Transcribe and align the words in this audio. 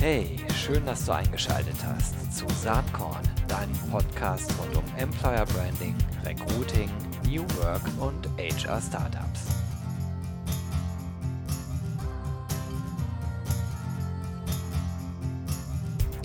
Hey, 0.00 0.38
schön, 0.54 0.86
dass 0.86 1.04
du 1.04 1.12
eingeschaltet 1.12 1.76
hast 1.84 2.34
zu 2.34 2.46
Saatkorn, 2.48 3.20
deinem 3.48 3.76
Podcast 3.90 4.50
rund 4.58 4.74
um 4.78 4.84
Employer 4.96 5.44
Branding, 5.44 5.94
Recruiting, 6.24 6.88
New 7.28 7.42
Work 7.58 7.82
und 8.00 8.26
HR 8.38 8.80
Startups. 8.80 9.48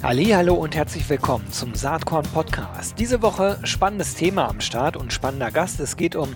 Hallo 0.01 0.53
und 0.53 0.73
herzlich 0.73 1.09
willkommen 1.09 1.51
zum 1.51 1.75
Saatkorn 1.75 2.25
Podcast. 2.33 2.97
Diese 2.97 3.21
Woche 3.21 3.59
spannendes 3.65 4.15
Thema 4.15 4.47
am 4.47 4.61
Start 4.61 4.95
und 4.95 5.11
spannender 5.11 5.51
Gast. 5.51 5.81
Es 5.81 5.97
geht 5.97 6.15
um 6.15 6.33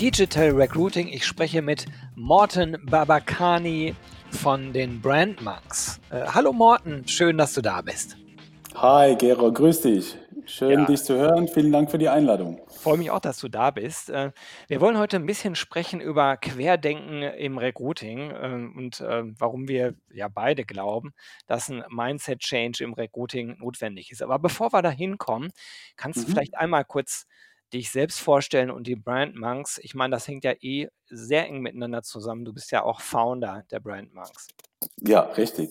Digital 0.00 0.52
Recruiting. 0.52 1.08
Ich 1.08 1.26
spreche 1.26 1.60
mit 1.60 1.84
Morten 2.14 2.78
Babakani 2.86 3.94
von 4.30 4.72
den 4.72 5.00
Brand 5.00 5.42
Monks. 5.42 6.00
Äh, 6.10 6.26
hallo 6.26 6.52
Morten, 6.52 7.06
schön, 7.06 7.38
dass 7.38 7.54
du 7.54 7.62
da 7.62 7.82
bist. 7.82 8.16
Hi 8.74 9.16
Gero, 9.16 9.52
grüß 9.52 9.80
dich. 9.82 10.16
Schön, 10.48 10.80
ja. 10.80 10.84
dich 10.86 11.02
zu 11.02 11.14
hören. 11.14 11.46
Vielen 11.46 11.72
Dank 11.72 11.90
für 11.90 11.98
die 11.98 12.08
Einladung. 12.08 12.60
Ich 12.70 12.78
freue 12.78 12.96
mich 12.96 13.10
auch, 13.10 13.20
dass 13.20 13.38
du 13.38 13.48
da 13.48 13.70
bist. 13.70 14.08
Äh, 14.08 14.32
wir 14.66 14.80
wollen 14.80 14.96
heute 14.96 15.16
ein 15.16 15.26
bisschen 15.26 15.54
sprechen 15.54 16.00
über 16.00 16.38
Querdenken 16.38 17.22
im 17.22 17.58
Recruiting 17.58 18.30
äh, 18.30 18.78
und 18.78 19.00
äh, 19.00 19.24
warum 19.38 19.68
wir 19.68 19.94
ja 20.10 20.28
beide 20.28 20.64
glauben, 20.64 21.12
dass 21.46 21.68
ein 21.68 21.84
Mindset-Change 21.90 22.82
im 22.82 22.94
Recruiting 22.94 23.58
notwendig 23.58 24.10
ist. 24.10 24.22
Aber 24.22 24.38
bevor 24.38 24.72
wir 24.72 24.80
da 24.80 24.90
hinkommen, 24.90 25.50
kannst 25.96 26.20
mhm. 26.20 26.24
du 26.24 26.30
vielleicht 26.30 26.56
einmal 26.56 26.84
kurz 26.84 27.26
dich 27.72 27.90
selbst 27.90 28.20
vorstellen 28.20 28.70
und 28.70 28.86
die 28.86 28.96
Brand 28.96 29.36
Monks. 29.36 29.78
Ich 29.82 29.94
meine, 29.94 30.12
das 30.12 30.26
hängt 30.26 30.44
ja 30.44 30.52
eh 30.60 30.88
sehr 31.06 31.46
eng 31.46 31.60
miteinander 31.60 32.02
zusammen. 32.02 32.44
Du 32.44 32.52
bist 32.52 32.70
ja 32.70 32.82
auch 32.82 33.00
Founder 33.00 33.64
der 33.70 33.80
Brand 33.80 34.14
Monks. 34.14 34.48
Ja, 35.00 35.20
richtig. 35.20 35.70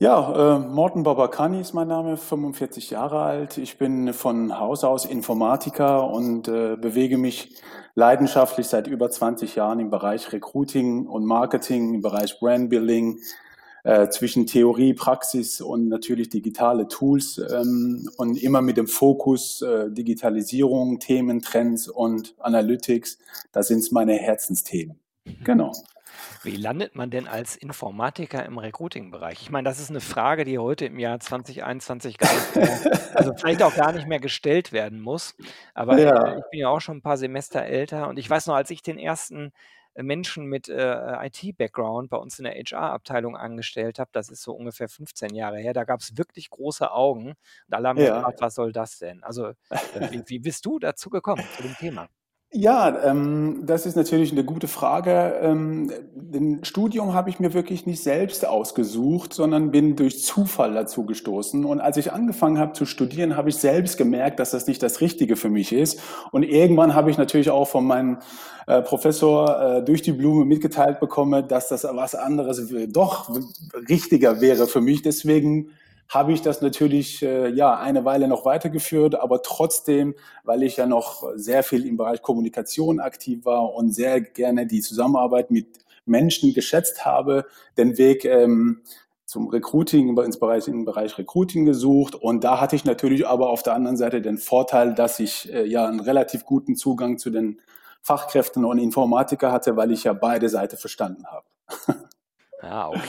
Ja, 0.00 0.56
äh, 0.56 0.58
Morten 0.60 1.02
Babakani 1.02 1.60
ist 1.60 1.72
mein 1.72 1.88
Name, 1.88 2.16
45 2.16 2.90
Jahre 2.90 3.20
alt. 3.20 3.58
Ich 3.58 3.78
bin 3.78 4.12
von 4.12 4.56
Haus 4.56 4.84
aus 4.84 5.04
Informatiker 5.04 6.08
und 6.08 6.46
äh, 6.46 6.76
bewege 6.76 7.18
mich 7.18 7.60
leidenschaftlich 7.96 8.68
seit 8.68 8.86
über 8.86 9.10
20 9.10 9.56
Jahren 9.56 9.80
im 9.80 9.90
Bereich 9.90 10.32
Recruiting 10.32 11.08
und 11.08 11.24
Marketing, 11.24 11.94
im 11.94 12.00
Bereich 12.00 12.38
Brandbuilding, 12.38 13.18
äh, 13.84 14.08
zwischen 14.08 14.46
Theorie, 14.46 14.94
Praxis 14.94 15.60
und 15.60 15.88
natürlich 15.88 16.28
digitale 16.28 16.88
Tools 16.88 17.38
ähm, 17.38 18.08
und 18.16 18.42
immer 18.42 18.62
mit 18.62 18.76
dem 18.76 18.86
Fokus 18.86 19.62
äh, 19.62 19.90
Digitalisierung, 19.90 20.98
Themen, 20.98 21.40
Trends 21.40 21.88
und 21.88 22.34
Analytics. 22.38 23.18
Das 23.52 23.68
sind 23.68 23.90
meine 23.92 24.14
Herzensthemen. 24.14 24.98
Genau. 25.44 25.72
Wie 26.42 26.56
landet 26.56 26.94
man 26.94 27.10
denn 27.10 27.26
als 27.26 27.56
Informatiker 27.56 28.44
im 28.44 28.58
Recruiting-Bereich? 28.58 29.42
Ich 29.42 29.50
meine, 29.50 29.68
das 29.68 29.80
ist 29.80 29.90
eine 29.90 30.00
Frage, 30.00 30.44
die 30.44 30.58
heute 30.58 30.86
im 30.86 30.98
Jahr 30.98 31.20
2021 31.20 32.18
gar 32.18 32.32
nicht 32.32 32.56
mehr, 32.56 33.10
also 33.14 33.34
vielleicht 33.34 33.62
auch 33.62 33.74
gar 33.74 33.92
nicht 33.92 34.06
mehr 34.06 34.20
gestellt 34.20 34.72
werden 34.72 35.00
muss. 35.00 35.34
Aber 35.74 35.98
ja. 35.98 36.38
ich 36.38 36.44
bin 36.50 36.60
ja 36.60 36.68
auch 36.68 36.80
schon 36.80 36.98
ein 36.98 37.02
paar 37.02 37.16
Semester 37.16 37.62
älter 37.62 38.08
und 38.08 38.18
ich 38.18 38.28
weiß 38.28 38.46
noch, 38.46 38.54
als 38.54 38.70
ich 38.70 38.82
den 38.82 38.98
ersten 38.98 39.46
äh, 39.46 39.50
Menschen 40.02 40.46
mit 40.46 40.68
äh, 40.68 41.26
IT-Background 41.26 42.10
bei 42.10 42.16
uns 42.16 42.38
in 42.38 42.44
der 42.44 42.54
HR-Abteilung 42.54 43.36
angestellt 43.36 43.98
habe, 43.98 44.10
das 44.12 44.28
ist 44.30 44.42
so 44.42 44.52
ungefähr 44.52 44.88
15 44.88 45.34
Jahre 45.34 45.58
her, 45.58 45.72
da 45.72 45.84
gab 45.84 46.00
es 46.00 46.16
wirklich 46.16 46.50
große 46.50 46.90
Augen 46.90 47.28
und 47.28 47.74
alle 47.74 47.88
haben 47.88 47.98
ja. 47.98 48.16
gefragt, 48.16 48.40
was 48.40 48.54
soll 48.54 48.72
das 48.72 48.98
denn? 48.98 49.22
Also, 49.22 49.48
äh, 49.48 50.10
wie, 50.10 50.22
wie 50.26 50.38
bist 50.38 50.64
du 50.66 50.78
dazu 50.78 51.10
gekommen, 51.10 51.44
zu 51.56 51.62
dem 51.62 51.74
Thema? 51.74 52.08
Ja, 52.50 53.04
ähm, 53.04 53.64
das 53.66 53.84
ist 53.84 53.94
natürlich 53.94 54.32
eine 54.32 54.42
gute 54.42 54.68
Frage. 54.68 55.34
Ähm, 55.42 55.92
den 56.14 56.64
Studium 56.64 57.12
habe 57.12 57.28
ich 57.28 57.38
mir 57.40 57.52
wirklich 57.52 57.84
nicht 57.84 58.02
selbst 58.02 58.46
ausgesucht, 58.46 59.34
sondern 59.34 59.70
bin 59.70 59.96
durch 59.96 60.24
Zufall 60.24 60.72
dazu 60.72 61.04
gestoßen. 61.04 61.66
Und 61.66 61.80
als 61.80 61.98
ich 61.98 62.10
angefangen 62.10 62.58
habe 62.58 62.72
zu 62.72 62.86
studieren, 62.86 63.36
habe 63.36 63.50
ich 63.50 63.56
selbst 63.56 63.98
gemerkt, 63.98 64.40
dass 64.40 64.52
das 64.52 64.66
nicht 64.66 64.82
das 64.82 65.02
Richtige 65.02 65.36
für 65.36 65.50
mich 65.50 65.72
ist. 65.74 66.00
Und 66.32 66.42
irgendwann 66.42 66.94
habe 66.94 67.10
ich 67.10 67.18
natürlich 67.18 67.50
auch 67.50 67.68
von 67.68 67.84
meinem 67.84 68.16
äh, 68.66 68.80
Professor 68.80 69.60
äh, 69.60 69.84
durch 69.84 70.00
die 70.00 70.12
Blume 70.12 70.46
mitgeteilt 70.46 71.00
bekommen, 71.00 71.48
dass 71.48 71.68
das 71.68 71.84
was 71.84 72.14
anderes 72.14 72.72
doch 72.88 73.30
richtiger 73.90 74.40
wäre 74.40 74.66
für 74.66 74.80
mich. 74.80 75.02
Deswegen 75.02 75.72
habe 76.08 76.32
ich 76.32 76.40
das 76.42 76.62
natürlich 76.62 77.22
äh, 77.22 77.48
ja 77.50 77.78
eine 77.78 78.04
Weile 78.04 78.28
noch 78.28 78.44
weitergeführt, 78.44 79.14
aber 79.14 79.42
trotzdem, 79.42 80.14
weil 80.42 80.62
ich 80.62 80.76
ja 80.76 80.86
noch 80.86 81.24
sehr 81.34 81.62
viel 81.62 81.86
im 81.86 81.96
Bereich 81.96 82.22
Kommunikation 82.22 82.98
aktiv 82.98 83.44
war 83.44 83.74
und 83.74 83.92
sehr 83.92 84.20
gerne 84.20 84.66
die 84.66 84.80
Zusammenarbeit 84.80 85.50
mit 85.50 85.66
Menschen 86.06 86.54
geschätzt 86.54 87.04
habe, 87.04 87.44
den 87.76 87.98
Weg 87.98 88.24
ähm, 88.24 88.82
zum 89.26 89.48
Recruiting 89.48 90.16
ins 90.16 90.38
Bereich, 90.38 90.66
im 90.68 90.86
Bereich 90.86 91.18
Recruiting 91.18 91.66
gesucht. 91.66 92.14
Und 92.14 92.44
da 92.44 92.60
hatte 92.60 92.76
ich 92.76 92.86
natürlich 92.86 93.26
aber 93.26 93.50
auf 93.50 93.62
der 93.62 93.74
anderen 93.74 93.98
Seite 93.98 94.22
den 94.22 94.38
Vorteil, 94.38 94.94
dass 94.94 95.20
ich 95.20 95.52
äh, 95.52 95.66
ja 95.66 95.86
einen 95.86 96.00
relativ 96.00 96.46
guten 96.46 96.76
Zugang 96.76 97.18
zu 97.18 97.28
den 97.28 97.60
Fachkräften 98.00 98.64
und 98.64 98.78
Informatiker 98.78 99.52
hatte, 99.52 99.76
weil 99.76 99.92
ich 99.92 100.04
ja 100.04 100.14
beide 100.14 100.48
Seiten 100.48 100.78
verstanden 100.78 101.26
habe. 101.26 101.46
Ah, 102.62 102.88
okay, 102.88 103.00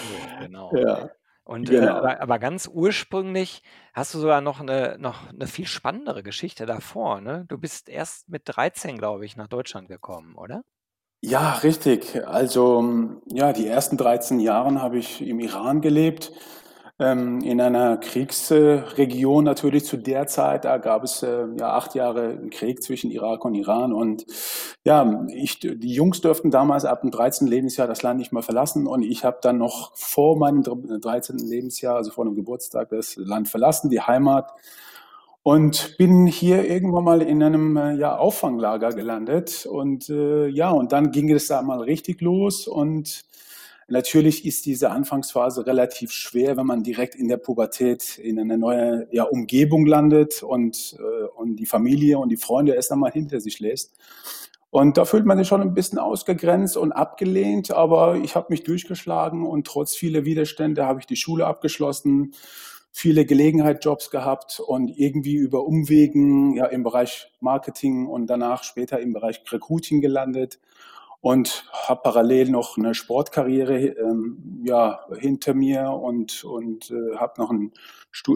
genau. 0.41 0.71
Ja. 0.75 1.09
Und 1.49 1.67
äh, 1.71 1.79
genau. 1.79 1.87
äh, 1.87 1.97
aber, 1.97 2.21
aber, 2.21 2.37
ganz 2.37 2.69
ursprünglich 2.71 3.63
hast 3.95 4.13
du 4.13 4.19
sogar 4.19 4.39
noch 4.39 4.59
eine, 4.59 4.97
noch 4.99 5.29
eine 5.29 5.47
viel 5.47 5.65
spannendere 5.65 6.21
Geschichte 6.21 6.67
davor. 6.67 7.21
Ne? 7.21 7.45
Du 7.47 7.57
bist 7.57 7.89
erst 7.89 8.29
mit 8.29 8.43
13, 8.45 8.99
glaube 8.99 9.25
ich, 9.25 9.35
nach 9.35 9.47
Deutschland 9.47 9.87
gekommen, 9.87 10.35
oder? 10.35 10.61
Ja, 11.21 11.53
richtig. 11.53 12.23
Also 12.23 13.19
ja, 13.25 13.51
die 13.51 13.65
ersten 13.65 13.97
13 13.97 14.39
Jahre 14.39 14.79
habe 14.79 14.99
ich 14.99 15.27
im 15.27 15.39
Iran 15.39 15.81
gelebt 15.81 16.31
in 17.01 17.61
einer 17.61 17.95
Kriegsregion 17.95 19.45
natürlich 19.45 19.85
zu 19.85 19.95
der 19.95 20.27
Zeit. 20.27 20.65
Da 20.65 20.77
gab 20.77 21.05
es 21.05 21.23
äh, 21.23 21.45
ja 21.57 21.71
acht 21.71 21.95
Jahre 21.95 22.37
Krieg 22.49 22.83
zwischen 22.83 23.09
Irak 23.09 23.45
und 23.45 23.55
Iran. 23.55 23.93
Und 23.93 24.25
ja, 24.83 25.25
ich, 25.29 25.59
die 25.59 25.93
Jungs 25.93 26.19
dürften 26.19 26.51
damals 26.51 26.83
ab 26.83 27.01
dem 27.01 27.11
13. 27.11 27.47
Lebensjahr 27.47 27.87
das 27.87 28.03
Land 28.03 28.19
nicht 28.19 28.33
mehr 28.33 28.43
verlassen. 28.43 28.85
Und 28.85 29.03
ich 29.03 29.23
habe 29.23 29.37
dann 29.41 29.57
noch 29.57 29.95
vor 29.95 30.37
meinem 30.37 30.61
13. 30.61 31.37
Lebensjahr, 31.37 31.95
also 31.95 32.11
vor 32.11 32.25
dem 32.25 32.35
Geburtstag, 32.35 32.89
das 32.89 33.15
Land 33.15 33.47
verlassen, 33.47 33.89
die 33.89 34.01
Heimat. 34.01 34.51
Und 35.41 35.95
bin 35.97 36.27
hier 36.27 36.69
irgendwann 36.69 37.05
mal 37.05 37.21
in 37.21 37.41
einem 37.41 37.77
äh, 37.77 37.93
ja, 37.93 38.17
Auffanglager 38.17 38.89
gelandet. 38.89 39.65
Und 39.65 40.09
äh, 40.09 40.47
ja, 40.47 40.69
und 40.71 40.91
dann 40.91 41.11
ging 41.11 41.31
es 41.31 41.47
da 41.47 41.61
mal 41.61 41.79
richtig 41.79 42.19
los. 42.19 42.67
Und 42.67 43.23
Natürlich 43.89 44.45
ist 44.45 44.67
diese 44.67 44.91
Anfangsphase 44.91 45.65
relativ 45.65 46.11
schwer, 46.11 46.57
wenn 46.57 46.67
man 46.67 46.83
direkt 46.83 47.15
in 47.15 47.27
der 47.27 47.37
Pubertät 47.37 48.19
in 48.19 48.39
eine 48.39 48.57
neue 48.57 49.07
ja, 49.11 49.23
Umgebung 49.23 49.87
landet 49.87 50.43
und, 50.43 50.95
äh, 50.99 51.25
und 51.35 51.55
die 51.55 51.65
Familie 51.65 52.19
und 52.19 52.29
die 52.29 52.37
Freunde 52.37 52.73
erst 52.73 52.91
einmal 52.91 53.11
hinter 53.11 53.39
sich 53.39 53.59
lässt. 53.59 53.97
Und 54.69 54.97
da 54.97 55.05
fühlt 55.05 55.25
man 55.25 55.39
sich 55.39 55.47
schon 55.47 55.61
ein 55.61 55.73
bisschen 55.73 55.97
ausgegrenzt 55.97 56.77
und 56.77 56.91
abgelehnt, 56.91 57.71
aber 57.71 58.17
ich 58.17 58.35
habe 58.35 58.47
mich 58.49 58.63
durchgeschlagen 58.63 59.47
und 59.47 59.65
trotz 59.65 59.95
vieler 59.95 60.23
Widerstände 60.23 60.85
habe 60.85 60.99
ich 60.99 61.07
die 61.07 61.15
Schule 61.15 61.47
abgeschlossen, 61.47 62.35
viele 62.91 63.25
Gelegenheitsjobs 63.25 64.11
gehabt 64.11 64.59
und 64.59 64.89
irgendwie 64.89 65.35
über 65.35 65.65
Umwegen 65.65 66.53
ja 66.53 66.65
im 66.65 66.83
Bereich 66.83 67.31
Marketing 67.39 68.05
und 68.05 68.27
danach 68.27 68.63
später 68.63 68.99
im 68.99 69.13
Bereich 69.13 69.41
Recruiting 69.51 70.01
gelandet 70.01 70.59
und 71.21 71.65
habe 71.73 72.01
parallel 72.03 72.49
noch 72.49 72.77
eine 72.77 72.93
Sportkarriere 72.93 73.87
ähm, 73.87 74.63
ja, 74.65 75.05
hinter 75.17 75.53
mir 75.53 75.89
und, 75.89 76.43
und 76.43 76.91
äh, 76.91 77.17
habe 77.17 77.41
noch, 77.41 77.51
ein, 77.51 77.73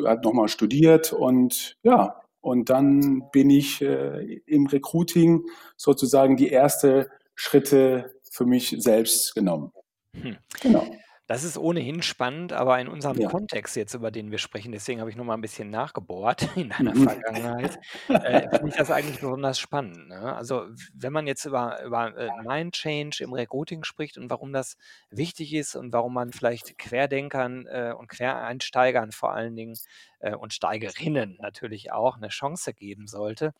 hab 0.05 0.23
noch 0.23 0.33
mal 0.33 0.47
studiert 0.47 1.13
und 1.13 1.77
ja, 1.83 2.21
und 2.41 2.69
dann 2.69 3.29
bin 3.31 3.49
ich 3.49 3.81
äh, 3.81 4.41
im 4.45 4.67
Recruiting 4.67 5.45
sozusagen 5.77 6.35
die 6.35 6.49
erste 6.49 7.09
Schritte 7.35 8.19
für 8.29 8.45
mich 8.45 8.75
selbst 8.79 9.33
genommen. 9.33 9.71
Hm. 10.13 10.37
Genau. 10.61 10.85
Das 11.33 11.43
ist 11.43 11.57
ohnehin 11.57 12.03
spannend, 12.03 12.53
aber 12.53 12.79
in 12.79 12.87
unserem 12.87 13.19
Ja. 13.19 13.23
Kontext 13.23 13.75
jetzt, 13.75 13.95
über 13.95 14.11
den 14.11 14.29
wir 14.29 14.37
sprechen, 14.37 14.71
deswegen 14.71 14.99
habe 14.99 15.09
ich 15.09 15.15
noch 15.15 15.23
mal 15.25 15.33
ein 15.33 15.41
bisschen 15.41 15.71
nachgebohrt 15.71 16.47
in 16.55 16.69
deiner 16.69 16.93
Mhm. 16.93 17.07
Vergangenheit, 17.07 17.79
äh, 18.21 18.41
finde 18.53 18.69
ich 18.69 18.75
das 18.75 18.91
eigentlich 18.91 19.19
besonders 19.19 19.57
spannend, 19.57 20.09
ne? 20.09 20.35
Also, 20.35 20.67
wenn 20.93 21.11
man 21.11 21.25
jetzt 21.25 21.45
über 21.45 21.81
über, 21.83 22.15
äh, 22.15 22.31
Mind 22.31 22.73
Change 22.75 23.23
im 23.23 23.33
Recruiting 23.33 23.83
spricht 23.83 24.17
und 24.19 24.29
warum 24.29 24.53
das 24.53 24.75
wichtig 25.09 25.53
ist 25.55 25.75
und 25.75 25.91
warum 25.91 26.13
man 26.13 26.33
vielleicht 26.33 26.77
Querdenkern, 26.77 27.65
äh, 27.65 27.93
und 27.97 28.09
Quereinsteigern 28.09 29.11
vor 29.11 29.33
allen 29.33 29.55
Dingen, 29.55 29.75
äh, 30.23 30.35
und 30.35 30.53
Steigerinnen 30.53 31.37
natürlich 31.41 31.91
auch 31.91 32.17
eine 32.17 32.29
Chance 32.29 32.73
geben 32.73 33.07
sollte, 33.07 33.51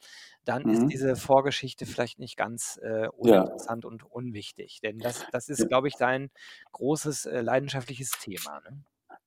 dann 0.46 0.68
ist 0.70 0.84
mhm. 0.84 0.88
diese 0.88 1.16
Vorgeschichte 1.16 1.86
vielleicht 1.86 2.20
nicht 2.20 2.38
ganz 2.38 2.80
äh, 2.82 3.04
Ja. 3.04 3.10
uninteressant 3.10 3.86
und 3.86 4.04
unwichtig. 4.04 4.80
Denn 4.82 4.98
das 4.98 5.26
das 5.32 5.50
ist, 5.50 5.68
glaube 5.68 5.88
ich, 5.90 5.96
dein 5.96 6.30
großes, 6.72 7.26
äh, 7.26 7.42
leidenschaftliches 7.42 8.12
Thema, 8.12 8.62
ne? 8.62 8.84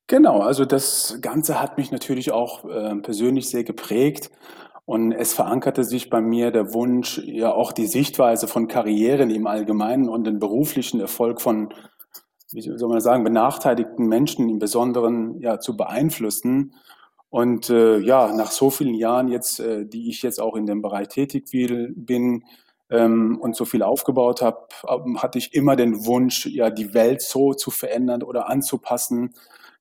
Genau, 0.09 0.41
also 0.41 0.65
das 0.65 1.19
Ganze 1.21 1.61
hat 1.61 1.79
mich 1.79 1.91
natürlich 1.91 2.31
auch, 2.31 2.65
äh, 2.65 2.95
persönlich 2.97 3.51
sehr 3.51 3.65
geprägt 3.65 4.31
und 4.85 5.11
es 5.11 5.35
verankerte 5.35 5.83
sich 5.83 6.11
bei 6.11 6.21
mir 6.21 6.53
der 6.53 6.73
Wunsch, 6.73 7.19
ja 7.25 7.53
auch 7.53 7.73
die 7.73 7.89
Sichtweise 7.89 8.47
von 8.47 8.69
Karrieren 8.69 9.31
im 9.31 9.49
Allgemeinen 9.49 10.09
und 10.09 10.25
den 10.25 10.39
beruflichen 10.39 11.01
Erfolg 11.01 11.41
von 11.41 11.75
wie 12.53 12.61
soll 12.61 12.89
man 12.89 13.01
sagen, 13.01 13.25
benachteiligten 13.25 14.07
Menschen 14.07 14.49
im 14.49 14.61
Besonderen 14.61 15.41
ja, 15.41 15.59
zu 15.59 15.77
beeinflussen. 15.77 16.75
Und 17.37 17.69
äh, 17.69 17.99
ja, 17.99 18.33
nach 18.33 18.51
so 18.51 18.71
vielen 18.71 18.95
Jahren 18.95 19.29
jetzt, 19.29 19.61
äh, 19.61 19.85
die 19.85 20.09
ich 20.09 20.23
jetzt 20.23 20.41
auch 20.41 20.57
in 20.57 20.65
dem 20.65 20.81
Bereich 20.81 21.09
tätig 21.09 21.51
bin 21.51 22.45
ähm, 22.89 23.39
und 23.39 23.55
so 23.55 23.67
viel 23.67 23.83
aufgebaut 23.83 24.41
habe, 24.41 24.69
ähm, 24.89 25.23
hatte 25.23 25.37
ich 25.37 25.53
immer 25.53 25.77
den 25.77 26.07
Wunsch, 26.07 26.47
ja, 26.47 26.71
die 26.71 26.95
Welt 26.95 27.21
so 27.21 27.53
zu 27.53 27.71
verändern 27.71 28.23
oder 28.23 28.49
anzupassen, 28.49 29.35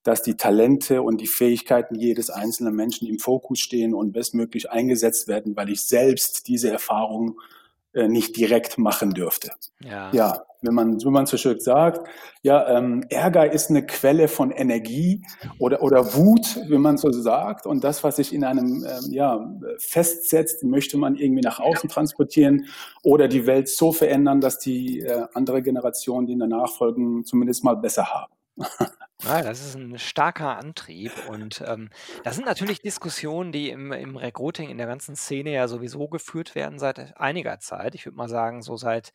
dass 0.03 0.21
die 0.21 0.35
Talente 0.35 1.01
und 1.01 1.21
die 1.21 1.27
Fähigkeiten 1.27 1.95
jedes 1.95 2.29
einzelnen 2.29 2.75
Menschen 2.75 3.07
im 3.07 3.19
Fokus 3.19 3.59
stehen 3.59 3.93
und 3.93 4.11
bestmöglich 4.11 4.69
eingesetzt 4.69 5.29
werden, 5.29 5.55
weil 5.55 5.69
ich 5.69 5.83
selbst 5.83 6.49
diese 6.49 6.69
Erfahrung 6.69 7.39
äh, 7.39 7.54
nicht 7.95 8.37
direkt 8.37 8.77
machen 8.77 9.11
dürfte. 9.11 9.51
Ja. 9.79 10.11
ja, 10.11 10.43
wenn 10.61 10.73
man, 10.73 11.03
wenn 11.03 11.13
man 11.13 11.25
so 11.25 11.37
schön 11.37 11.59
sagt, 11.59 12.07
ja, 12.41 12.77
ähm, 12.77 13.03
Ärger 13.09 13.51
ist 13.51 13.69
eine 13.69 13.85
Quelle 13.85 14.27
von 14.27 14.51
Energie 14.51 15.23
oder, 15.59 15.81
oder 15.81 16.13
Wut, 16.15 16.59
wenn 16.67 16.81
man 16.81 16.97
so 16.97 17.11
sagt. 17.11 17.65
Und 17.65 17.83
das, 17.83 18.03
was 18.03 18.17
sich 18.17 18.33
in 18.33 18.43
einem 18.43 18.85
ähm, 18.85 19.11
ja, 19.11 19.55
festsetzt, 19.77 20.63
möchte 20.63 20.97
man 20.97 21.15
irgendwie 21.15 21.41
nach 21.41 21.59
außen 21.59 21.89
transportieren 21.89 22.65
oder 23.03 23.27
die 23.27 23.45
Welt 23.45 23.69
so 23.69 23.91
verändern, 23.91 24.41
dass 24.41 24.59
die 24.59 24.99
äh, 25.01 25.27
andere 25.33 25.61
Generationen, 25.61 26.27
die 26.27 26.33
in 26.33 26.39
der 26.39 26.47
Nachfolgen, 26.47 27.23
zumindest 27.25 27.63
mal 27.63 27.75
besser 27.75 28.07
haben. 28.07 28.33
Ja, 29.27 29.41
das 29.41 29.65
ist 29.65 29.73
ein 29.75 29.97
starker 29.97 30.55
Antrieb 30.57 31.17
und, 31.17 31.59
ähm, 31.65 31.89
das 32.23 32.35
sind 32.35 32.45
natürlich 32.45 32.79
Diskussionen, 32.81 33.51
die 33.51 33.69
im 33.71 33.91
im 33.91 34.17
Recruiting 34.17 34.69
in 34.69 34.77
der 34.77 34.85
ganzen 34.85 35.15
Szene 35.15 35.51
ja 35.51 35.67
sowieso 35.67 36.07
geführt 36.09 36.53
werden 36.53 36.77
seit 36.77 37.17
einiger 37.17 37.59
Zeit. 37.59 37.95
Ich 37.95 38.05
würde 38.05 38.17
mal 38.17 38.29
sagen, 38.29 38.61
so 38.61 38.75
seit 38.77 39.13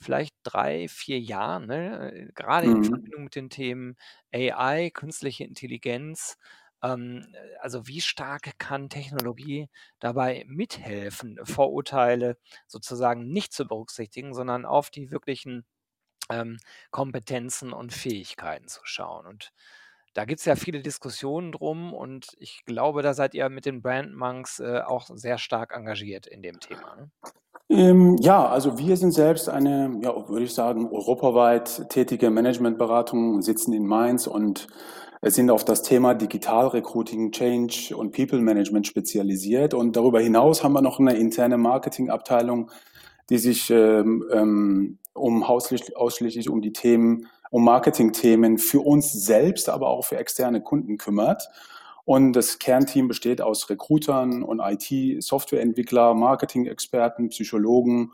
vielleicht 0.00 0.34
drei, 0.42 0.88
vier 0.88 1.20
Jahren, 1.20 1.66
ne? 1.66 2.30
Grade 2.34 2.66
in 2.70 2.82
Mhm. 2.82 2.82
Verbindung 2.82 3.24
mit 3.24 3.36
den 3.36 3.50
Themen 3.50 3.94
AI, 4.32 4.90
künstliche 4.90 5.44
Intelligenz. 5.44 6.36
Ähm, 6.82 7.28
äh, 7.32 7.56
also, 7.60 7.86
wie 7.86 8.00
stark 8.00 8.58
kann 8.58 8.88
Technologie 8.88 9.68
dabei 10.00 10.44
mithelfen, 10.48 11.38
Vorurteile 11.44 12.36
sozusagen 12.66 13.28
nicht 13.32 13.52
zu 13.52 13.64
berücksichtigen, 13.66 14.34
sondern 14.34 14.64
auf 14.64 14.90
die 14.90 15.12
wirklichen 15.12 15.64
ähm, 16.30 16.58
Kompetenzen 16.90 17.72
und 17.72 17.92
Fähigkeiten 17.92 18.68
zu 18.68 18.80
schauen. 18.84 19.26
Und 19.26 19.52
da 20.14 20.24
gibt 20.24 20.40
es 20.40 20.44
ja 20.44 20.56
viele 20.56 20.80
Diskussionen 20.80 21.52
drum 21.52 21.94
und 21.94 22.36
ich 22.38 22.64
glaube, 22.66 23.02
da 23.02 23.14
seid 23.14 23.34
ihr 23.34 23.48
mit 23.48 23.64
den 23.64 23.82
Brand 23.82 24.14
Monks 24.14 24.60
äh, 24.60 24.80
auch 24.80 25.08
sehr 25.14 25.38
stark 25.38 25.74
engagiert 25.74 26.26
in 26.26 26.42
dem 26.42 26.60
Thema. 26.60 26.96
Ne? 26.96 27.10
Ähm, 27.70 28.16
ja, 28.20 28.46
also 28.46 28.78
wir 28.78 28.96
sind 28.98 29.12
selbst 29.12 29.48
eine, 29.48 29.98
ja, 30.02 30.28
würde 30.28 30.44
ich 30.44 30.52
sagen, 30.52 30.90
europaweit 30.90 31.88
tätige 31.88 32.30
Managementberatung, 32.30 33.40
sitzen 33.40 33.72
in 33.72 33.86
Mainz 33.86 34.26
und 34.26 34.66
sind 35.24 35.50
auf 35.50 35.64
das 35.64 35.82
Thema 35.82 36.14
Digital 36.14 36.66
Recruiting, 36.68 37.30
Change 37.30 37.96
und 37.96 38.12
People 38.12 38.40
Management 38.40 38.88
spezialisiert. 38.88 39.72
Und 39.72 39.96
darüber 39.96 40.20
hinaus 40.20 40.64
haben 40.64 40.72
wir 40.72 40.82
noch 40.82 40.98
eine 40.98 41.14
interne 41.14 41.56
Marketingabteilung, 41.58 42.70
die 43.30 43.38
sich 43.38 43.70
ähm, 43.70 44.24
ähm, 44.32 44.98
um 45.14 45.44
ausschließlich, 45.44 46.48
um 46.48 46.62
die 46.62 46.72
Themen, 46.72 47.28
um 47.50 47.64
Marketingthemen 47.64 48.58
für 48.58 48.80
uns 48.80 49.12
selbst, 49.12 49.68
aber 49.68 49.88
auch 49.88 50.04
für 50.04 50.16
externe 50.16 50.62
Kunden 50.62 50.98
kümmert. 50.98 51.48
Und 52.04 52.32
das 52.32 52.58
Kernteam 52.58 53.06
besteht 53.06 53.40
aus 53.40 53.70
Recruitern 53.70 54.42
und 54.42 54.60
IT-Softwareentwickler, 54.60 56.14
Marketing-Experten, 56.14 57.28
Psychologen. 57.28 58.12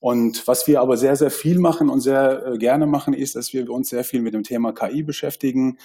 Und 0.00 0.46
was 0.48 0.66
wir 0.66 0.80
aber 0.80 0.96
sehr, 0.96 1.16
sehr 1.16 1.30
viel 1.30 1.58
machen 1.58 1.90
und 1.90 2.00
sehr 2.00 2.46
äh, 2.46 2.58
gerne 2.58 2.86
machen, 2.86 3.12
ist, 3.12 3.36
dass 3.36 3.52
wir 3.52 3.70
uns 3.70 3.90
sehr 3.90 4.04
viel 4.04 4.22
mit 4.22 4.32
dem 4.32 4.42
Thema 4.42 4.72
KI 4.72 5.02
beschäftigen 5.02 5.78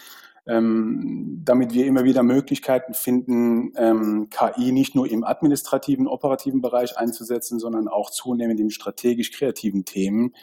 ähm, 0.47 1.41
damit 1.45 1.73
wir 1.73 1.85
immer 1.85 2.03
wieder 2.03 2.23
Möglichkeiten 2.23 2.93
finden, 2.93 3.73
ähm, 3.75 4.29
KI 4.29 4.71
nicht 4.71 4.95
nur 4.95 5.09
im 5.09 5.23
administrativen, 5.23 6.07
operativen 6.07 6.61
Bereich 6.61 6.97
einzusetzen, 6.97 7.59
sondern 7.59 7.88
auch 7.88 8.09
zunehmend 8.09 8.59
im 8.59 8.71
strategisch-kreativen 8.71 9.85
Themen, 9.85 10.35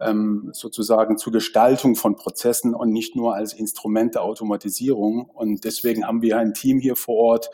ähm, 0.00 0.50
sozusagen 0.52 1.18
zur 1.18 1.32
Gestaltung 1.32 1.96
von 1.96 2.16
Prozessen 2.16 2.74
und 2.74 2.92
nicht 2.92 3.14
nur 3.14 3.34
als 3.34 3.52
Instrument 3.52 4.14
der 4.14 4.22
Automatisierung. 4.22 5.26
Und 5.26 5.64
deswegen 5.64 6.06
haben 6.06 6.22
wir 6.22 6.38
ein 6.38 6.54
Team 6.54 6.78
hier 6.78 6.96
vor 6.96 7.16
Ort, 7.16 7.50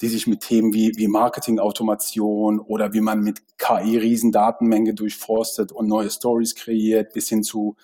die 0.00 0.08
sich 0.08 0.26
mit 0.26 0.40
Themen 0.40 0.74
wie, 0.74 0.92
wie 0.96 1.08
Marketing-Automation 1.08 2.60
oder 2.60 2.92
wie 2.92 3.00
man 3.00 3.20
mit 3.20 3.40
KI 3.58 3.96
Riesendatenmenge 3.96 4.94
durchforstet 4.94 5.72
und 5.72 5.88
neue 5.88 6.10
Stories 6.10 6.54
kreiert, 6.54 7.14
bis 7.14 7.28
hin 7.28 7.42
zu 7.42 7.76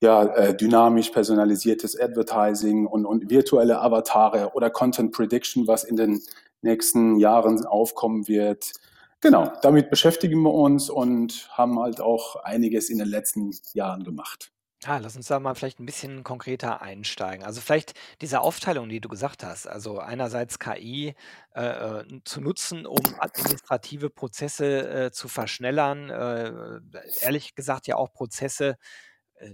ja, 0.00 0.24
äh, 0.34 0.56
dynamisch 0.56 1.10
personalisiertes 1.10 1.98
Advertising 1.98 2.86
und, 2.86 3.04
und 3.04 3.30
virtuelle 3.30 3.80
Avatare 3.80 4.52
oder 4.54 4.70
Content 4.70 5.12
Prediction, 5.12 5.66
was 5.66 5.84
in 5.84 5.96
den 5.96 6.20
nächsten 6.62 7.18
Jahren 7.18 7.64
aufkommen 7.66 8.28
wird. 8.28 8.72
Genau, 9.20 9.50
damit 9.62 9.90
beschäftigen 9.90 10.42
wir 10.42 10.54
uns 10.54 10.90
und 10.90 11.48
haben 11.52 11.80
halt 11.80 12.00
auch 12.00 12.36
einiges 12.36 12.88
in 12.88 12.98
den 12.98 13.08
letzten 13.08 13.50
Jahren 13.74 14.04
gemacht. 14.04 14.52
Ah, 14.84 14.98
lass 14.98 15.16
uns 15.16 15.26
da 15.26 15.40
mal 15.40 15.56
vielleicht 15.56 15.80
ein 15.80 15.86
bisschen 15.86 16.22
konkreter 16.22 16.80
einsteigen. 16.80 17.44
Also 17.44 17.60
vielleicht 17.60 17.94
diese 18.20 18.40
Aufteilung, 18.40 18.88
die 18.88 19.00
du 19.00 19.08
gesagt 19.08 19.42
hast, 19.42 19.66
also 19.66 19.98
einerseits 19.98 20.60
KI 20.60 21.16
äh, 21.56 21.62
äh, 21.64 22.04
zu 22.24 22.40
nutzen, 22.40 22.86
um 22.86 23.00
administrative 23.18 24.08
Prozesse 24.08 25.06
äh, 25.06 25.10
zu 25.10 25.26
verschnellern, 25.26 26.10
äh, 26.10 26.80
ehrlich 27.22 27.56
gesagt 27.56 27.88
ja 27.88 27.96
auch 27.96 28.12
Prozesse 28.12 28.76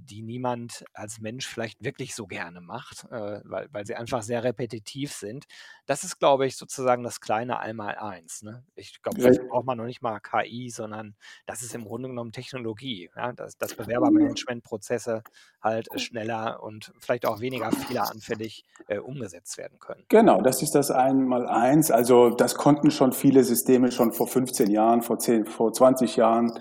die 0.01 0.23
niemand 0.23 0.85
als 0.93 1.21
Mensch 1.21 1.47
vielleicht 1.47 1.83
wirklich 1.85 2.15
so 2.15 2.27
gerne 2.27 2.61
macht, 2.61 3.05
äh, 3.11 3.41
weil, 3.45 3.69
weil 3.73 3.87
sie 3.87 3.95
einfach 3.95 4.23
sehr 4.23 4.45
repetitiv 4.45 5.13
sind. 5.13 5.45
Das 5.87 6.05
ist, 6.05 6.19
glaube 6.19 6.47
ich, 6.47 6.57
sozusagen 6.57 7.03
das 7.03 7.21
kleine 7.21 7.59
Einmaleins. 7.59 8.43
Ne? 8.43 8.65
Ich 8.75 9.03
glaube, 9.03 9.21
dafür 9.21 9.49
braucht 9.49 9.67
man 9.67 9.79
noch 9.79 9.85
nicht 9.85 10.03
mal 10.03 10.21
KI, 10.21 10.71
sondern 10.71 11.15
das 11.47 11.63
ist 11.63 11.75
im 11.75 11.85
Grunde 11.85 12.09
genommen 12.09 12.33
Technologie, 12.33 13.11
ja? 13.17 13.33
dass, 13.33 13.57
dass 13.59 13.75
Bewerbermanagementprozesse 13.75 15.23
halt 15.63 15.89
schneller 16.01 16.63
und 16.63 16.93
vielleicht 16.99 17.27
auch 17.27 17.41
weniger 17.41 17.71
fehleranfällig 17.73 18.65
äh, 18.89 18.99
umgesetzt 18.99 19.59
werden 19.59 19.79
können. 19.79 20.05
Genau, 20.09 20.41
das 20.41 20.63
ist 20.63 20.75
das 20.75 20.91
Einmaleins. 20.91 21.91
Also 21.91 22.31
das 22.31 22.55
konnten 22.55 22.91
schon 22.91 23.13
viele 23.13 23.45
Systeme 23.45 23.93
schon 23.93 24.13
vor 24.13 24.29
15 24.29 24.71
Jahren, 24.71 25.03
vor 25.03 25.19
10, 25.19 25.47
vor 25.47 25.73
20 25.73 26.17
Jahren 26.17 26.53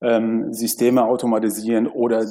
ähm, 0.00 0.52
Systeme 0.52 1.04
automatisieren 1.04 1.86
oder, 1.86 2.26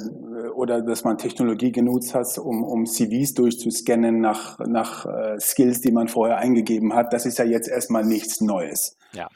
oder 0.56 0.82
dass 0.82 1.04
man 1.04 1.18
Technologie 1.18 1.72
genutzt 1.72 2.14
hat, 2.14 2.38
um, 2.38 2.64
um 2.64 2.86
CVs 2.86 3.34
durchzuscannen 3.34 4.20
nach, 4.20 4.58
nach 4.58 5.06
äh, 5.06 5.38
Skills, 5.38 5.80
die 5.80 5.92
man 5.92 6.08
vorher 6.08 6.38
eingegeben 6.38 6.94
hat. 6.94 7.12
Das 7.12 7.26
ist 7.26 7.38
ja 7.38 7.44
jetzt 7.44 7.68
erstmal 7.68 8.04
nichts 8.04 8.40
Neues. 8.40 8.96
Ja. 9.12 9.28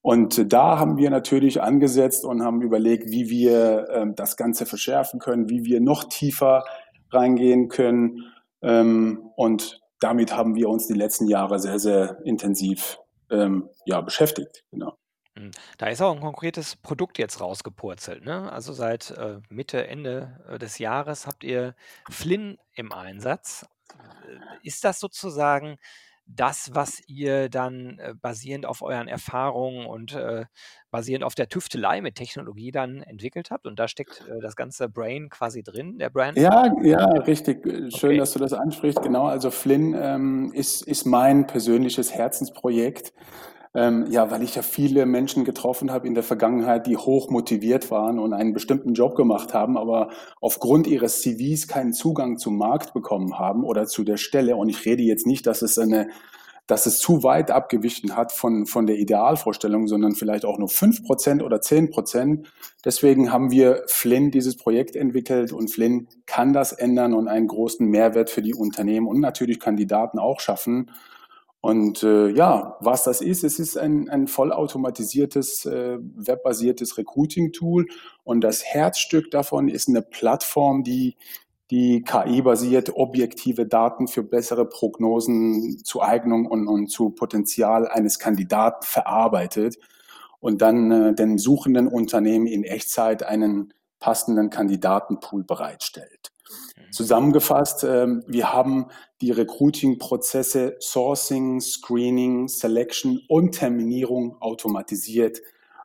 Und 0.00 0.52
da 0.52 0.78
haben 0.78 0.96
wir 0.96 1.10
natürlich 1.10 1.60
angesetzt 1.60 2.24
und 2.24 2.42
haben 2.42 2.62
überlegt, 2.62 3.10
wie 3.10 3.28
wir 3.28 3.88
ähm, 3.92 4.14
das 4.14 4.36
Ganze 4.36 4.64
verschärfen 4.64 5.20
können, 5.20 5.50
wie 5.50 5.64
wir 5.64 5.80
noch 5.80 6.04
tiefer 6.04 6.64
reingehen 7.10 7.68
können. 7.68 8.24
Ähm, 8.62 9.30
und 9.36 9.80
damit 10.00 10.36
haben 10.36 10.54
wir 10.54 10.68
uns 10.68 10.86
die 10.86 10.94
letzten 10.94 11.26
Jahre 11.26 11.58
sehr, 11.58 11.78
sehr 11.78 12.18
intensiv 12.24 12.98
ähm, 13.30 13.68
ja, 13.84 14.00
beschäftigt. 14.00 14.64
Genau. 14.70 14.94
Hm, 15.38 15.50
da 15.78 15.86
ist 15.86 16.02
auch 16.02 16.14
ein 16.14 16.20
konkretes 16.20 16.76
Produkt 16.76 17.18
jetzt 17.18 17.40
rausgepurzelt, 17.40 18.24
ne? 18.24 18.50
Also, 18.52 18.72
seit, 18.72 19.10
äh, 19.12 19.40
Mitte, 19.50 19.86
Ende, 19.86 20.44
äh, 20.48 20.58
des 20.58 20.78
Jahres 20.78 21.26
habt 21.26 21.44
ihr 21.44 21.74
Flynn 22.10 22.58
im 22.74 22.92
Einsatz. 22.92 23.66
Äh, 23.94 24.38
ist 24.66 24.84
das 24.84 25.00
sozusagen 25.00 25.78
das, 26.26 26.74
was 26.74 27.00
ihr 27.08 27.48
dann, 27.48 27.98
äh, 27.98 28.14
basierend 28.20 28.66
auf 28.66 28.82
euren 28.82 29.08
Erfahrungen 29.08 29.86
und, 29.86 30.12
äh, 30.14 30.46
basierend 30.90 31.24
auf 31.24 31.34
der 31.34 31.48
Tüftelei 31.48 32.00
mit 32.02 32.16
Technologie 32.16 32.70
dann 32.72 33.02
entwickelt 33.02 33.50
habt 33.50 33.66
und 33.66 33.78
da 33.78 33.88
steckt, 33.88 34.20
äh, 34.28 34.40
das 34.42 34.56
ganze 34.56 34.88
Brain 34.90 35.30
quasi 35.30 35.62
drin, 35.62 35.98
der 35.98 36.10
Brand? 36.10 36.42
Ja, 36.42 36.72
ja, 36.82 37.06
richtig. 37.26 37.66
Schön, 37.92 38.16
Okay. 38.16 38.18
dass 38.18 38.32
du 38.32 38.38
das 38.38 38.52
ansprichst. 38.52 39.02
Genau, 39.02 39.26
also 39.26 39.50
Flynn, 39.50 39.94
ähm, 39.98 40.52
ist 40.54 40.82
ist 40.82 41.04
mein 41.04 41.46
persönliches 41.46 42.12
Herzensprojekt. 42.14 43.12
Ähm, 43.74 44.06
ja, 44.10 44.30
weil 44.30 44.42
ich 44.42 44.54
ja 44.54 44.62
viele 44.62 45.06
Menschen 45.06 45.44
getroffen 45.44 45.92
habe 45.92 46.06
in 46.06 46.14
der 46.14 46.22
Vergangenheit, 46.22 46.86
die 46.86 46.96
hoch 46.96 47.30
motiviert 47.30 47.90
waren 47.90 48.18
und 48.18 48.32
einen 48.32 48.54
bestimmten 48.54 48.94
Job 48.94 49.14
gemacht 49.14 49.52
haben, 49.54 49.76
aber 49.76 50.08
aufgrund 50.40 50.86
ihres 50.86 51.20
CVs 51.20 51.68
keinen 51.68 51.92
Zugang 51.92 52.38
zum 52.38 52.56
Markt 52.56 52.94
bekommen 52.94 53.38
haben 53.38 53.64
oder 53.64 53.86
zu 53.86 54.04
der 54.04 54.16
Stelle. 54.16 54.56
Und 54.56 54.68
ich 54.68 54.84
rede 54.86 55.02
jetzt 55.02 55.26
nicht, 55.26 55.46
dass 55.46 55.62
es 55.62 55.78
eine 55.78 56.08
dass 56.68 56.84
es 56.84 56.98
zu 56.98 57.22
weit 57.22 57.50
abgewichen 57.50 58.14
hat 58.14 58.30
von, 58.30 58.66
von 58.66 58.86
der 58.86 58.98
Idealvorstellung, 58.98 59.88
sondern 59.88 60.14
vielleicht 60.14 60.44
auch 60.44 60.58
nur 60.58 60.68
fünf 60.68 61.02
Prozent 61.02 61.42
oder 61.42 61.62
zehn 61.62 61.88
Prozent. 61.88 62.52
Deswegen 62.84 63.32
haben 63.32 63.50
wir 63.50 63.84
Flynn 63.86 64.30
dieses 64.30 64.54
Projekt 64.56 64.94
entwickelt 64.94 65.52
und 65.52 65.70
Flynn 65.70 66.08
kann 66.26 66.52
das 66.52 66.72
ändern 66.72 67.14
und 67.14 67.26
einen 67.26 67.46
großen 67.46 67.88
Mehrwert 67.88 68.28
für 68.28 68.42
die 68.42 68.54
Unternehmen 68.54 69.08
und 69.08 69.18
natürlich 69.18 69.58
Kandidaten 69.58 70.18
auch 70.18 70.40
schaffen. 70.40 70.90
Und 71.60 72.04
äh, 72.04 72.28
ja, 72.28 72.76
was 72.80 73.02
das 73.02 73.20
ist, 73.20 73.42
es 73.42 73.58
ist 73.58 73.76
ein, 73.76 74.08
ein 74.08 74.28
vollautomatisiertes, 74.28 75.66
äh, 75.66 75.98
webbasiertes 76.00 76.96
Recruiting-Tool 76.98 77.88
und 78.22 78.42
das 78.42 78.64
Herzstück 78.64 79.30
davon 79.32 79.68
ist 79.68 79.88
eine 79.88 80.02
Plattform, 80.02 80.84
die 80.84 81.16
die 81.70 82.02
KI-basiert 82.02 82.94
objektive 82.94 83.66
Daten 83.66 84.08
für 84.08 84.22
bessere 84.22 84.66
Prognosen 84.66 85.78
zu 85.84 86.00
Eignung 86.00 86.46
und, 86.46 86.66
und 86.66 86.90
zu 86.90 87.10
Potenzial 87.10 87.86
eines 87.88 88.18
Kandidaten 88.18 88.86
verarbeitet 88.86 89.76
und 90.40 90.62
dann 90.62 90.90
äh, 90.90 91.14
den 91.14 91.38
suchenden 91.38 91.88
Unternehmen 91.88 92.46
in 92.46 92.64
Echtzeit 92.64 93.22
einen 93.22 93.74
passenden 94.00 94.48
Kandidatenpool 94.48 95.44
bereitstellt. 95.44 96.30
Zusammengefasst, 96.90 97.84
äh, 97.84 98.06
wir 98.26 98.52
haben 98.52 98.86
die 99.20 99.30
Recruiting-Prozesse 99.30 100.76
Sourcing, 100.80 101.60
Screening, 101.60 102.48
Selection 102.48 103.20
und 103.28 103.52
Terminierung 103.52 104.40
automatisiert 104.40 105.40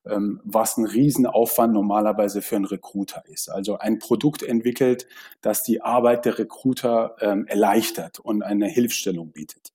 ähm, 0.05 0.41
was 0.43 0.77
ein 0.77 0.85
Riesenaufwand 0.85 1.73
normalerweise 1.73 2.41
für 2.41 2.57
einen 2.57 2.65
Recruiter 2.65 3.23
ist. 3.27 3.49
Also 3.49 3.77
ein 3.77 3.99
Produkt 3.99 4.43
entwickelt, 4.43 5.07
das 5.39 5.63
die 5.63 5.81
Arbeit 5.81 6.25
der 6.25 6.39
Recruiter 6.39 7.15
ähm, 7.21 7.47
erleichtert 7.47 8.19
und 8.19 8.43
eine 8.43 8.67
Hilfestellung 8.67 9.31
bietet. 9.31 9.71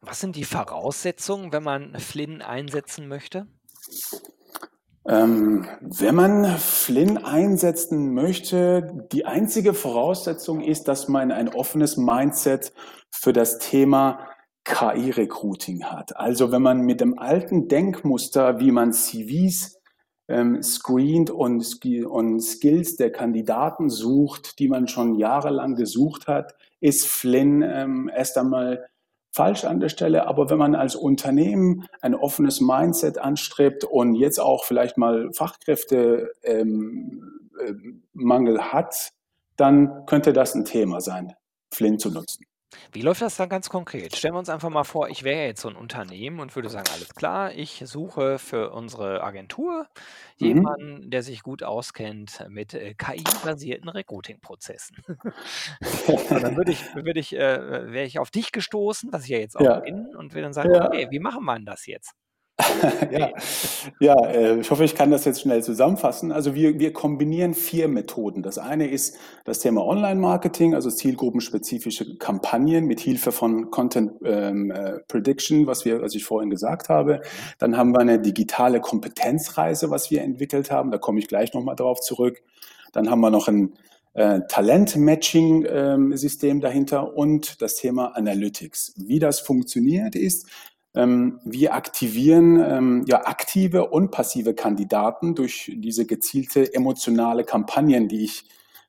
Was 0.00 0.20
sind 0.20 0.34
die 0.34 0.44
Voraussetzungen, 0.44 1.52
wenn 1.52 1.62
man 1.62 1.94
Flynn 2.00 2.42
einsetzen 2.42 3.06
möchte? 3.06 3.46
Ähm, 5.06 5.66
wenn 5.80 6.14
man 6.14 6.44
Flynn 6.56 7.18
einsetzen 7.18 8.14
möchte, 8.14 9.06
die 9.12 9.26
einzige 9.26 9.74
Voraussetzung 9.74 10.62
ist, 10.62 10.88
dass 10.88 11.08
man 11.08 11.30
ein 11.30 11.50
offenes 11.50 11.96
Mindset 11.96 12.72
für 13.10 13.34
das 13.34 13.58
Thema 13.58 14.18
KI-Recruiting 14.64 15.84
hat. 15.84 16.16
Also 16.16 16.52
wenn 16.52 16.62
man 16.62 16.80
mit 16.80 17.00
dem 17.00 17.18
alten 17.18 17.68
Denkmuster, 17.68 18.60
wie 18.60 18.70
man 18.70 18.92
CVs 18.92 19.78
ähm, 20.28 20.62
screent 20.62 21.30
und, 21.30 21.84
und 22.06 22.40
Skills 22.40 22.96
der 22.96 23.12
Kandidaten 23.12 23.90
sucht, 23.90 24.58
die 24.58 24.68
man 24.68 24.88
schon 24.88 25.16
jahrelang 25.16 25.74
gesucht 25.74 26.28
hat, 26.28 26.54
ist 26.80 27.06
Flynn 27.06 27.60
ähm, 27.60 28.10
erst 28.14 28.38
einmal 28.38 28.86
falsch 29.34 29.64
an 29.64 29.80
der 29.80 29.88
Stelle. 29.88 30.26
Aber 30.26 30.48
wenn 30.48 30.58
man 30.58 30.74
als 30.74 30.94
Unternehmen 30.94 31.86
ein 32.00 32.14
offenes 32.14 32.60
Mindset 32.60 33.18
anstrebt 33.18 33.84
und 33.84 34.14
jetzt 34.14 34.38
auch 34.38 34.64
vielleicht 34.64 34.96
mal 34.96 35.30
Fachkräftemangel 35.32 36.32
ähm, 36.44 37.32
äh, 38.14 38.58
hat, 38.58 39.10
dann 39.56 40.06
könnte 40.06 40.32
das 40.32 40.54
ein 40.54 40.64
Thema 40.64 41.00
sein, 41.00 41.34
Flynn 41.72 41.98
zu 41.98 42.10
nutzen. 42.10 42.44
Wie 42.92 43.02
läuft 43.02 43.22
das 43.22 43.36
dann 43.36 43.48
ganz 43.48 43.68
konkret? 43.70 44.14
Stellen 44.16 44.34
wir 44.34 44.38
uns 44.38 44.48
einfach 44.48 44.70
mal 44.70 44.84
vor, 44.84 45.08
ich 45.08 45.22
wäre 45.24 45.46
jetzt 45.46 45.60
so 45.62 45.68
ein 45.68 45.76
Unternehmen 45.76 46.40
und 46.40 46.54
würde 46.54 46.68
sagen: 46.68 46.88
„Alles 46.88 47.14
klar, 47.14 47.52
ich 47.52 47.82
suche 47.86 48.38
für 48.38 48.70
unsere 48.72 49.22
Agentur 49.22 49.88
Mhm. 50.40 50.74
jemanden, 50.76 51.10
der 51.10 51.22
sich 51.22 51.42
gut 51.42 51.62
auskennt 51.62 52.44
mit, 52.48 52.74
äh, 52.74 52.94
KI-basierten 52.94 53.88
Recruiting-Prozessen.“ 53.88 54.96
dann 56.42 56.56
würde 56.56 56.72
ich 56.72 56.86
würde 56.94 57.20
ich, 57.20 57.34
äh 57.34 57.92
wäre 57.92 58.04
ich 58.06 58.18
auf 58.18 58.30
dich 58.30 58.52
gestoßen, 58.52 59.12
was 59.12 59.24
ich 59.24 59.30
ja 59.30 59.38
jetzt 59.38 59.56
auch 59.56 59.68
Ja. 59.68 59.80
bin, 59.82 60.14
und 60.16 60.32
würde 60.34 60.42
dann 60.42 60.52
sagen: 60.54 60.72
Ja. 60.72 60.86
„Okay, 60.86 61.06
wie 61.10 61.20
machen 61.20 61.44
wir 61.44 61.54
'n 61.56 61.66
das 61.66 61.86
jetzt?“ 61.86 62.14
Ja, 63.10 63.32
ja 63.98 64.14
äh, 64.26 64.60
ich 64.60 64.70
hoffe, 64.70 64.84
ich 64.84 64.94
kann 64.94 65.10
das 65.10 65.24
jetzt 65.24 65.40
schnell 65.40 65.64
zusammenfassen. 65.64 66.30
Also 66.30 66.54
wir, 66.54 66.78
wir 66.78 66.92
kombinieren 66.92 67.54
vier 67.54 67.88
Methoden. 67.88 68.42
Das 68.42 68.58
eine 68.58 68.88
ist 68.88 69.16
das 69.44 69.58
Thema 69.58 69.84
Online-Marketing, 69.84 70.74
also 70.74 70.90
zielgruppenspezifische 70.90 72.16
Kampagnen 72.16 72.86
mit 72.86 73.00
Hilfe 73.00 73.32
von 73.32 73.70
Content 73.70 74.12
ähm, 74.24 74.70
äh, 74.70 75.00
Prediction, 75.08 75.66
was 75.66 75.84
wir, 75.84 76.00
was 76.00 76.14
ich 76.14 76.24
vorhin 76.24 76.50
gesagt 76.50 76.88
habe. 76.88 77.22
Dann 77.58 77.76
haben 77.76 77.92
wir 77.92 78.00
eine 78.00 78.20
digitale 78.20 78.80
Kompetenzreise, 78.80 79.90
was 79.90 80.12
wir 80.12 80.22
entwickelt 80.22 80.70
haben. 80.70 80.92
Da 80.92 80.98
komme 80.98 81.18
ich 81.18 81.26
gleich 81.26 81.54
nochmal 81.54 81.76
drauf 81.76 82.00
zurück. 82.00 82.40
Dann 82.92 83.10
haben 83.10 83.20
wir 83.20 83.30
noch 83.30 83.48
ein 83.48 83.72
äh, 84.12 84.42
Talent-Matching-System 84.48 86.56
ähm, 86.56 86.60
dahinter 86.60 87.16
und 87.16 87.60
das 87.60 87.74
Thema 87.74 88.16
Analytics. 88.16 88.94
Wie 88.96 89.18
das 89.18 89.40
funktioniert 89.40 90.14
ist, 90.14 90.46
wir 91.44 91.74
aktivieren 91.74 92.60
ähm, 92.60 93.04
ja 93.06 93.26
aktive 93.26 93.88
und 93.88 94.10
passive 94.10 94.54
Kandidaten 94.54 95.34
durch 95.34 95.72
diese 95.74 96.06
gezielte 96.06 96.72
emotionale 96.72 97.44
Kampagnen, 97.44 98.08
die 98.08 98.24
ich 98.24 98.44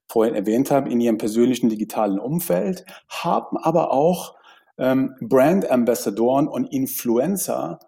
vorhin 0.08 0.36
erwähnt 0.36 0.70
habe, 0.70 0.90
in 0.90 1.02
ihrem 1.02 1.18
persönlichen 1.18 1.70
digitalen 1.70 2.20
Umfeld, 2.20 2.86
haben 3.10 3.58
aber 3.58 3.92
auch 3.92 4.36
ähm, 4.78 5.16
Brand 5.20 5.70
Ambassadoren 5.70 6.48
und 6.48 6.66
Influencer 6.66 7.80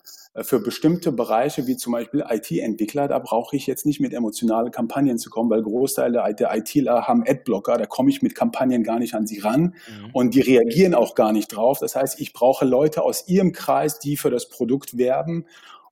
für 0.44 0.60
bestimmte 0.60 1.12
Bereiche, 1.12 1.67
wie 1.67 1.77
zum 1.77 1.94
Beispiel 1.94 2.24
IT-Entwickler, 2.27 3.08
da 3.08 3.20
brauche 3.20 3.56
ich 3.56 3.65
jetzt 3.65 3.86
nicht 3.86 4.00
mit 4.00 4.13
emotionalen 4.13 4.72
Kampagnen 4.72 5.17
zu 5.17 5.29
kommen, 5.29 5.50
weil 5.50 5.63
Großteile 5.63 6.36
der 6.36 6.56
ITler 6.56 7.08
haben 7.08 7.24
Adblocker, 7.27 7.77
da 7.77 7.86
komme 7.86 8.10
ich 8.10 8.22
mit 8.22 8.36
Kampagnen 8.36 8.84
gar 8.84 9.00
nicht 9.00 9.15
an 9.15 9.25
sie 9.25 9.39
ran 9.39 9.62
mhm. 9.62 10.10
und 10.13 10.36
die 10.36 10.41
reagieren 10.41 10.94
auch 10.94 11.15
gar 11.15 11.34
nicht 11.34 11.48
drauf. 11.48 11.79
Das 11.79 11.96
heißt, 11.96 12.20
ich 12.20 12.34
brauche 12.34 12.65
Leute 12.65 13.03
aus 13.03 13.27
ihrem 13.27 13.51
Kreis, 13.51 14.00
die 14.00 14.17
für 14.17 14.29
das 14.29 14.50
Produkt 14.50 14.98
werben 14.98 15.46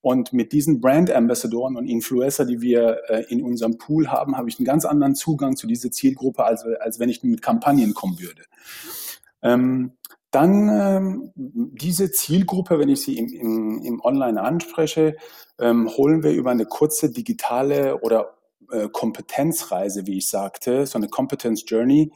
und 0.06 0.34
mit 0.34 0.52
diesen 0.52 0.82
Brand 0.82 1.10
Ambassadoren 1.10 1.76
und 1.76 1.88
Influencer, 1.88 2.46
die 2.46 2.62
wir 2.62 3.00
äh, 3.08 3.24
in 3.30 3.42
unserem 3.42 3.80
Pool 3.80 4.10
haben, 4.10 4.38
habe 4.38 4.50
ich 4.50 4.60
einen 4.60 4.66
ganz 4.68 4.86
anderen 4.86 5.16
Zugang 5.16 5.56
zu 5.56 5.66
dieser 5.66 5.90
Zielgruppe, 5.90 6.44
als, 6.44 6.64
als 6.64 7.00
wenn 7.00 7.10
ich 7.10 7.24
mit 7.24 7.42
Kampagnen 7.42 7.96
kommen 7.96 8.20
würde. 8.20 8.44
Ähm, 9.42 9.94
dann 10.36 10.70
ähm, 10.70 11.32
diese 11.36 12.12
Zielgruppe, 12.12 12.78
wenn 12.80 12.90
ich 12.90 13.02
sie 13.02 13.18
im, 13.18 13.30
im, 13.30 13.82
im 13.84 14.02
Online 14.02 14.42
anspreche, 14.42 15.16
ähm, 15.60 15.90
holen 15.96 16.24
wir 16.24 16.32
über 16.32 16.52
eine 16.52 16.66
kurze 16.66 17.12
digitale 17.12 18.02
oder 18.02 18.36
äh, 18.72 18.90
Kompetenzreise, 18.90 20.06
wie 20.08 20.18
ich 20.18 20.28
sagte, 20.28 20.86
so 20.86 20.98
eine 20.98 21.08
Competence 21.08 21.64
Journey 21.66 22.12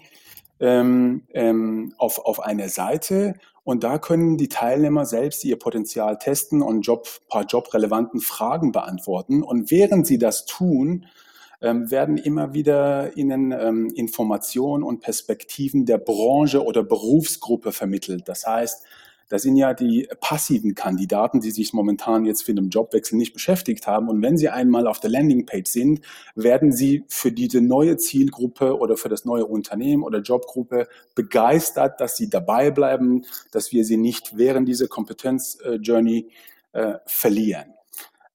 ähm, 0.60 1.24
ähm, 1.34 1.94
auf, 1.98 2.20
auf 2.20 2.42
eine 2.42 2.70
Seite 2.70 3.36
und 3.70 3.84
da 3.84 4.00
können 4.00 4.38
die 4.38 4.50
Teilnehmer 4.50 5.06
selbst 5.06 5.46
ihr 5.46 5.60
Potenzial 5.60 6.18
testen 6.18 6.64
und 6.64 6.82
Job, 6.82 7.08
paar 7.30 7.46
jobrelevanten 7.46 8.20
Fragen 8.20 8.72
beantworten. 8.72 9.44
Und 9.44 9.70
während 9.70 10.08
sie 10.08 10.18
das 10.18 10.48
tun, 10.48 11.06
ähm, 11.62 11.92
werden 11.92 12.18
immer 12.18 12.54
wieder 12.54 13.16
Ihnen 13.18 13.52
ähm, 13.52 13.92
Informationen 13.96 14.84
und 14.84 15.02
Perspektiven 15.02 15.86
der 15.86 15.98
Branche 15.98 16.64
oder 16.64 16.84
Berufsgruppe 16.84 17.72
vermittelt. 17.72 18.28
Das 18.28 18.46
heißt, 18.46 18.84
das 19.30 19.44
sind 19.44 19.58
ja 19.58 19.76
die 19.76 20.10
passiven 20.20 20.74
Kandidaten, 20.74 21.40
die 21.40 21.52
sich 21.52 21.72
momentan 21.72 22.26
jetzt 22.26 22.44
für 22.44 22.52
einen 22.52 22.70
Jobwechsel 22.70 23.16
nicht 23.16 23.34
beschäftigt 23.34 23.86
haben. 23.86 24.10
Und 24.10 24.24
wenn 24.24 24.38
sie 24.38 24.50
einmal 24.50 24.88
auf 24.88 25.00
der 25.00 25.12
Landingpage 25.12 25.70
sind, 25.70 26.02
werden 26.34 26.72
sie 26.72 27.06
für 27.08 27.32
diese 27.32 27.62
neue 27.62 27.98
Zielgruppe 27.98 28.78
oder 28.78 28.98
für 28.98 29.08
das 29.08 29.26
neue 29.26 29.46
Unternehmen 29.46 30.02
oder 30.02 30.20
Jobgruppe 30.20 30.88
begeistert, 31.14 32.02
dass 32.02 32.18
sie 32.18 32.30
dabei 32.30 32.72
bleiben, 32.72 33.24
dass 33.52 33.72
wir 33.72 33.86
sie 33.86 33.98
nicht 33.98 34.36
während 34.36 34.68
dieser 34.68 34.88
Kompetenz-Journey 34.88 36.32
äh, 36.72 36.96
verlieren. 37.06 37.74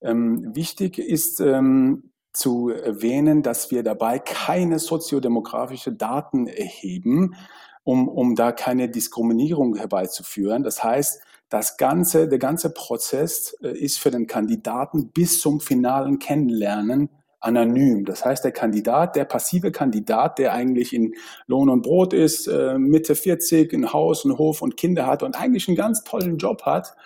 Ähm, 0.01 0.55
wichtig 0.55 0.99
ist, 0.99 1.41
ähm, 1.41 2.11
zu 2.35 2.69
erwähnen, 2.69 3.43
dass 3.43 3.71
wir 3.71 3.83
dabei 3.83 4.19
keine 4.19 4.79
soziodemografische 4.79 5.93
Daten 5.93 6.47
erheben, 6.47 7.37
um, 7.85 8.09
um 8.09 8.35
da 8.35 8.53
keine 8.53 8.89
Diskriminierung 8.89 9.77
herbeizuführen. 9.77 10.63
Das 10.63 10.83
heißt, 10.83 11.23
das 11.49 11.77
ganze, 11.77 12.29
der 12.29 12.39
ganze 12.39 12.71
Prozess 12.71 13.57
äh, 13.63 13.69
ist 13.69 13.99
für 13.99 14.11
den 14.11 14.27
Kandidaten 14.27 15.11
bis 15.11 15.41
zum 15.41 15.61
finalen 15.61 16.19
Kennenlernen 16.19 17.09
anonym. 17.39 18.05
Das 18.05 18.25
heißt, 18.25 18.43
der 18.43 18.53
Kandidat, 18.53 19.17
der 19.17 19.27
passive 19.27 19.71
Kandidat, 19.71 20.39
der 20.39 20.55
eigentlich 20.55 20.93
in 20.93 21.15
Lohn 21.47 21.69
und 21.69 21.83
Brot 21.83 22.13
ist, 22.13 22.49
äh, 22.49 22.79
Mitte 22.79 23.15
40, 23.15 23.73
ein 23.73 23.93
Haus, 23.93 24.25
ein 24.25 24.37
Hof 24.39 24.63
und 24.63 24.77
Kinder 24.77 25.07
hat 25.07 25.23
und 25.23 25.39
eigentlich 25.39 25.69
einen 25.69 25.77
ganz 25.77 26.03
tollen 26.03 26.39
Job 26.39 26.63
hat, 26.63 26.97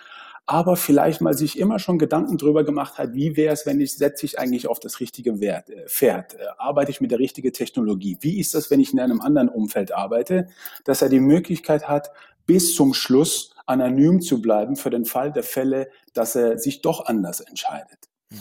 aber 0.49 0.75
vielleicht 0.75 1.21
mal 1.21 1.35
sich 1.35 1.59
immer 1.59 1.77
schon 1.77 1.99
Gedanken 1.99 2.39
drüber 2.39 2.63
gemacht 2.63 2.97
hat, 2.97 3.13
wie 3.13 3.37
wäre 3.37 3.53
es, 3.53 3.67
wenn 3.67 3.79
ich 3.79 3.93
setze 3.93 4.25
ich 4.25 4.39
eigentlich 4.39 4.67
auf 4.67 4.79
das 4.79 4.99
richtige 4.99 5.39
Wert, 5.39 5.69
äh, 5.69 5.87
Pferd, 5.87 6.33
äh, 6.33 6.39
arbeite 6.57 6.89
ich 6.89 7.01
mit 7.01 7.11
der 7.11 7.19
richtigen 7.19 7.53
Technologie, 7.53 8.17
wie 8.21 8.39
ist 8.39 8.55
das, 8.55 8.71
wenn 8.71 8.79
ich 8.79 8.91
in 8.91 8.99
einem 8.99 9.21
anderen 9.21 9.47
Umfeld 9.47 9.93
arbeite, 9.93 10.47
dass 10.85 11.03
er 11.03 11.09
die 11.09 11.19
Möglichkeit 11.19 11.87
hat, 11.87 12.09
bis 12.47 12.73
zum 12.73 12.95
Schluss 12.95 13.53
anonym 13.67 14.21
zu 14.21 14.41
bleiben 14.41 14.75
für 14.75 14.89
den 14.89 15.05
Fall 15.05 15.31
der 15.31 15.43
Fälle, 15.43 15.91
dass 16.15 16.35
er 16.35 16.57
sich 16.57 16.81
doch 16.81 17.05
anders 17.05 17.41
entscheidet. 17.41 18.09
Mhm. 18.31 18.37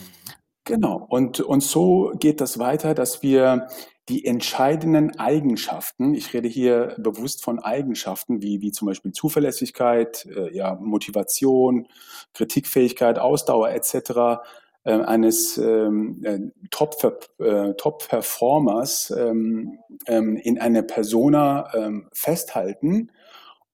Genau. 0.65 1.07
Und, 1.11 1.41
und 1.41 1.63
so 1.63 2.13
geht 2.19 2.41
das 2.41 2.59
weiter, 2.59 2.95
dass 2.95 3.23
wir 3.23 3.69
die 4.09 4.25
entscheidenden 4.25 5.19
Eigenschaften, 5.19 6.15
ich 6.15 6.33
rede 6.33 6.49
hier 6.49 6.95
bewusst 6.99 7.45
von 7.45 7.59
Eigenschaften 7.59 8.41
wie, 8.43 8.63
wie 8.63 8.73
zum 8.73 8.87
Beispiel 8.87 9.13
Zuverlässigkeit, 9.13 10.27
äh, 10.27 10.55
ja, 10.55 10.79
Motivation, 10.81 11.89
Kritikfähigkeit, 12.33 13.19
Ausdauer 13.19 13.69
etc., 13.71 14.41
äh, 14.85 14.93
eines 14.93 15.59
ähm, 15.59 16.25
äh, 16.25 16.39
Top-Performers 16.71 19.11
äh, 19.11 19.15
Top 19.15 19.29
ähm, 19.29 19.79
ähm, 20.07 20.37
in 20.37 20.59
einer 20.59 20.83
Persona 20.83 21.69
ähm, 21.75 22.09
festhalten. 22.13 23.11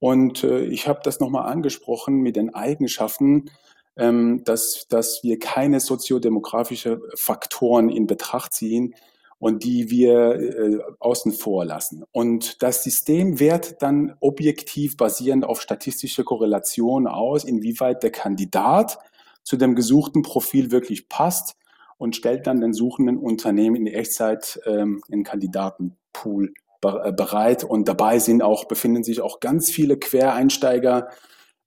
Und 0.00 0.42
äh, 0.42 0.64
ich 0.64 0.88
habe 0.88 1.00
das 1.04 1.20
nochmal 1.20 1.50
angesprochen 1.50 2.16
mit 2.16 2.34
den 2.36 2.54
Eigenschaften, 2.54 3.50
ähm, 3.96 4.42
dass, 4.44 4.88
dass 4.88 5.22
wir 5.22 5.38
keine 5.38 5.78
soziodemografische 5.78 7.00
Faktoren 7.14 7.88
in 7.88 8.08
Betracht 8.08 8.52
ziehen, 8.52 8.96
und 9.44 9.62
die 9.62 9.90
wir 9.90 10.36
äh, 10.36 10.78
außen 11.00 11.30
vor 11.32 11.66
lassen. 11.66 12.02
Und 12.12 12.62
das 12.62 12.82
System 12.82 13.40
wehrt 13.40 13.82
dann 13.82 14.16
objektiv 14.20 14.96
basierend 14.96 15.44
auf 15.44 15.60
statistische 15.60 16.24
Korrelation 16.24 17.06
aus, 17.06 17.44
inwieweit 17.44 18.02
der 18.02 18.10
Kandidat 18.10 18.98
zu 19.42 19.58
dem 19.58 19.74
gesuchten 19.74 20.22
Profil 20.22 20.70
wirklich 20.70 21.10
passt 21.10 21.58
und 21.98 22.16
stellt 22.16 22.46
dann 22.46 22.62
den 22.62 22.72
suchenden 22.72 23.18
Unternehmen 23.18 23.76
in 23.76 23.86
Echtzeit 23.86 24.60
ähm, 24.64 25.02
einen 25.12 25.24
Kandidatenpool 25.24 26.54
äh, 26.82 27.12
bereit. 27.12 27.64
Und 27.64 27.86
dabei 27.86 28.20
sind 28.20 28.40
auch, 28.40 28.64
befinden 28.64 29.04
sich 29.04 29.20
auch 29.20 29.40
ganz 29.40 29.70
viele 29.70 29.98
Quereinsteiger, 29.98 31.10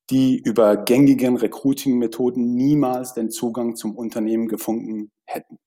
die 0.10 0.40
über 0.40 0.78
gängigen 0.78 1.38
Recruiting-Methoden 1.38 2.56
niemals 2.56 3.14
den 3.14 3.30
Zugang 3.30 3.76
zum 3.76 3.96
Unternehmen 3.96 4.48
gefunden 4.48 5.12
hätten. 5.26 5.60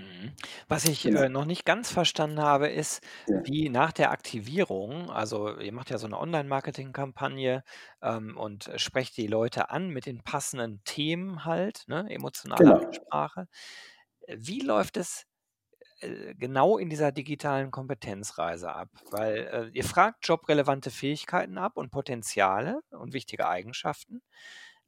Mhm. 0.00 0.32
Was 0.68 0.84
ich 0.86 1.06
Genau. 1.06 1.20
äh, 1.20 1.28
noch 1.28 1.44
nicht 1.44 1.64
ganz 1.64 1.90
verstanden 1.92 2.40
habe, 2.40 2.68
ist, 2.68 3.00
Ja. 3.26 3.40
wie 3.42 3.68
nach 3.68 3.92
der 3.92 4.10
Aktivierung, 4.10 5.10
also 5.10 5.58
ihr 5.58 5.72
macht 5.72 5.90
ja 5.90 5.98
so 5.98 6.06
eine 6.06 6.18
Online-Marketing-Kampagne 6.18 7.64
ähm, 8.02 8.36
und 8.36 8.70
sprecht 8.76 9.16
die 9.16 9.26
Leute 9.26 9.70
an 9.70 9.88
mit 9.90 10.06
den 10.06 10.22
passenden 10.22 10.82
Themen 10.84 11.44
halt, 11.44 11.84
ne, 11.88 12.06
emotionale 12.10 12.70
Genau. 12.70 12.80
Ansprache. 12.80 13.46
Äh, 14.22 14.36
wie 14.40 14.60
läuft 14.60 14.96
es 14.96 15.26
äh, 16.00 16.34
genau 16.36 16.78
in 16.78 16.90
dieser 16.90 17.12
digitalen 17.12 17.70
Kompetenzreise 17.70 18.72
ab? 18.74 18.90
Weil 19.10 19.36
äh, 19.72 19.78
ihr 19.78 19.84
fragt 19.84 20.26
jobrelevante 20.28 20.90
Fähigkeiten 20.90 21.58
ab 21.58 21.76
und 21.76 21.90
Potenziale 21.90 22.80
und 22.90 23.12
wichtige 23.14 23.48
Eigenschaften. 23.48 24.22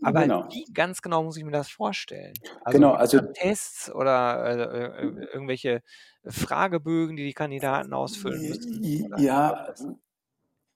Aber 0.03 0.27
Genau. 0.27 0.49
wie 0.51 0.65
ganz 0.75 1.03
genau 1.03 1.23
muss 1.25 1.37
ich 1.37 1.45
mir 1.45 1.53
das 1.53 1.71
vorstellen? 1.71 2.43
Also 2.63 2.81
Genau, 2.81 2.93
also 2.95 3.21
Tests 3.35 3.91
oder 3.93 4.45
äh, 4.47 5.05
äh, 5.07 5.27
irgendwelche 5.33 5.83
Fragebögen, 6.27 7.17
die 7.17 7.25
die 7.25 7.35
Kandidaten 7.35 7.95
ausfüllen 7.95 8.45
müssen? 8.47 8.83
Ja, 9.17 9.75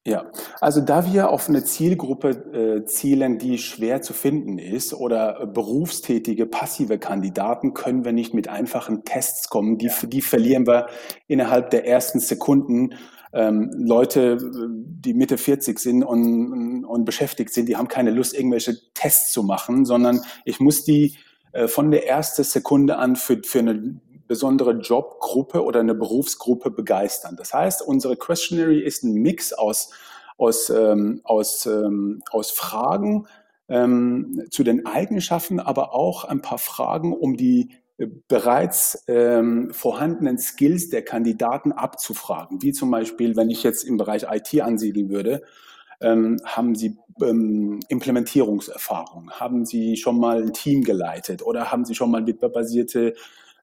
ja, 0.07 0.31
also 0.61 0.81
da 0.81 1.05
wir 1.13 1.31
auf 1.31 1.49
eine 1.49 1.65
Zielgruppe 1.65 2.29
äh, 2.29 2.85
zielen, 2.85 3.39
die 3.39 3.59
schwer 3.59 4.03
zu 4.03 4.13
finden 4.13 4.57
ist 4.59 4.95
oder 4.95 5.47
berufstätige, 5.47 6.47
passive 6.47 7.01
Kandidaten, 7.01 7.75
können 7.75 8.05
wir 8.05 8.13
nicht 8.13 8.33
mit 8.33 8.47
einfachen 8.47 9.03
Tests 9.05 9.49
kommen. 9.49 9.79
Die, 9.79 9.91
die 10.05 10.23
verlieren 10.23 10.65
wir 10.69 10.87
innerhalb 11.27 11.71
der 11.71 11.89
ersten 11.89 12.21
Sekunden 12.21 12.95
ähm, 13.33 13.73
Leute, 13.77 14.39
die 14.71 15.13
Mitte 15.13 15.39
40 15.39 15.77
sind 15.81 16.05
und, 16.05 16.85
und 16.85 17.05
beschäftigt 17.05 17.53
sind, 17.53 17.69
die 17.69 17.75
haben 17.77 17.89
keine 17.89 18.13
Lust, 18.13 18.33
irgendwelche 18.33 18.77
Tests 18.95 19.33
zu 19.33 19.43
machen, 19.43 19.85
sondern 19.85 20.21
ich 20.45 20.61
muss 20.61 20.85
die 20.85 21.17
äh, 21.51 21.67
von 21.67 21.91
der 21.91 22.09
ersten 22.09 22.45
Sekunde 22.45 22.97
an 22.97 23.17
für, 23.17 23.41
für 23.43 23.59
eine 23.59 24.01
besondere 24.27 24.73
Jobgruppe 24.73 25.65
oder 25.65 25.81
eine 25.81 25.95
Berufsgruppe 25.95 26.71
begeistern. 26.71 27.37
Das 27.37 27.53
heißt, 27.55 27.83
unsere 27.83 28.17
Questionary 28.17 28.81
ist 28.81 29.05
ein 29.05 29.15
Mix 29.15 29.53
aus, 29.53 29.91
aus, 30.37 30.71
ähm, 30.71 31.21
aus, 31.25 31.67
ähm, 31.67 32.23
aus 32.31 32.51
Fragen 32.51 33.27
ähm, 33.69 34.45
zu 34.51 34.65
den 34.65 34.87
Eigenschaften, 34.87 35.61
aber 35.61 35.95
auch 35.95 36.25
ein 36.25 36.43
paar 36.43 36.59
Fragen, 36.59 37.13
um 37.13 37.37
die 37.37 37.71
bereits 38.29 39.05
ähm, 39.09 39.71
vorhandenen 39.73 40.39
Skills 40.39 40.91
der 40.91 41.03
Kandidaten 41.03 41.73
abzufragen. 41.73 42.61
Wie 42.63 42.73
zum 42.73 42.91
Beispiel, 42.91 43.37
wenn 43.37 43.49
ich 43.49 43.63
jetzt 43.63 43.85
im 43.85 43.97
Bereich 43.97 44.27
IT 44.31 44.61
ansiedeln 44.61 45.09
würde, 45.09 45.43
ähm, 46.01 46.37
haben 46.45 46.75
Sie 46.75 46.99
ähm, 47.23 47.81
Implementierungserfahrung? 47.89 49.31
Haben 49.31 49.65
Sie 49.65 49.97
schon 49.97 50.19
mal 50.19 50.43
ein 50.43 50.53
Team 50.53 50.85
geleitet 50.85 51.43
oder 51.43 51.73
haben 51.73 51.87
Sie 51.87 51.95
schon 51.95 52.11
mal 52.11 52.27
webbasierte 52.27 53.15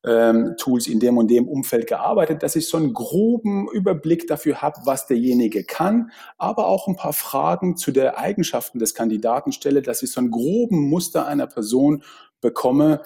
ähm, 0.06 0.56
Tools 0.58 0.88
in 0.88 1.00
dem 1.00 1.18
und 1.18 1.30
dem 1.30 1.48
Umfeld 1.48 1.88
gearbeitet, 1.88 2.44
dass 2.44 2.56
ich 2.56 2.68
so 2.68 2.78
einen 2.78 2.94
groben 2.94 3.70
Überblick 3.72 4.28
dafür 4.28 4.62
habe, 4.62 4.82
was 4.86 5.08
derjenige 5.08 5.64
kann, 5.64 6.12
aber 6.38 6.68
auch 6.68 6.88
ein 6.88 6.96
paar 6.96 7.14
Fragen 7.14 7.78
zu 7.78 7.92
der 7.92 8.18
Eigenschaften 8.18 8.80
des 8.80 8.94
Kandidaten 8.94 9.52
stelle, 9.52 9.82
dass 9.82 10.04
ich 10.04 10.12
so 10.12 10.20
einen 10.20 10.32
groben 10.32 10.90
Muster 10.90 11.26
einer 11.26 11.48
Person 11.48 12.04
bekomme, 12.42 13.02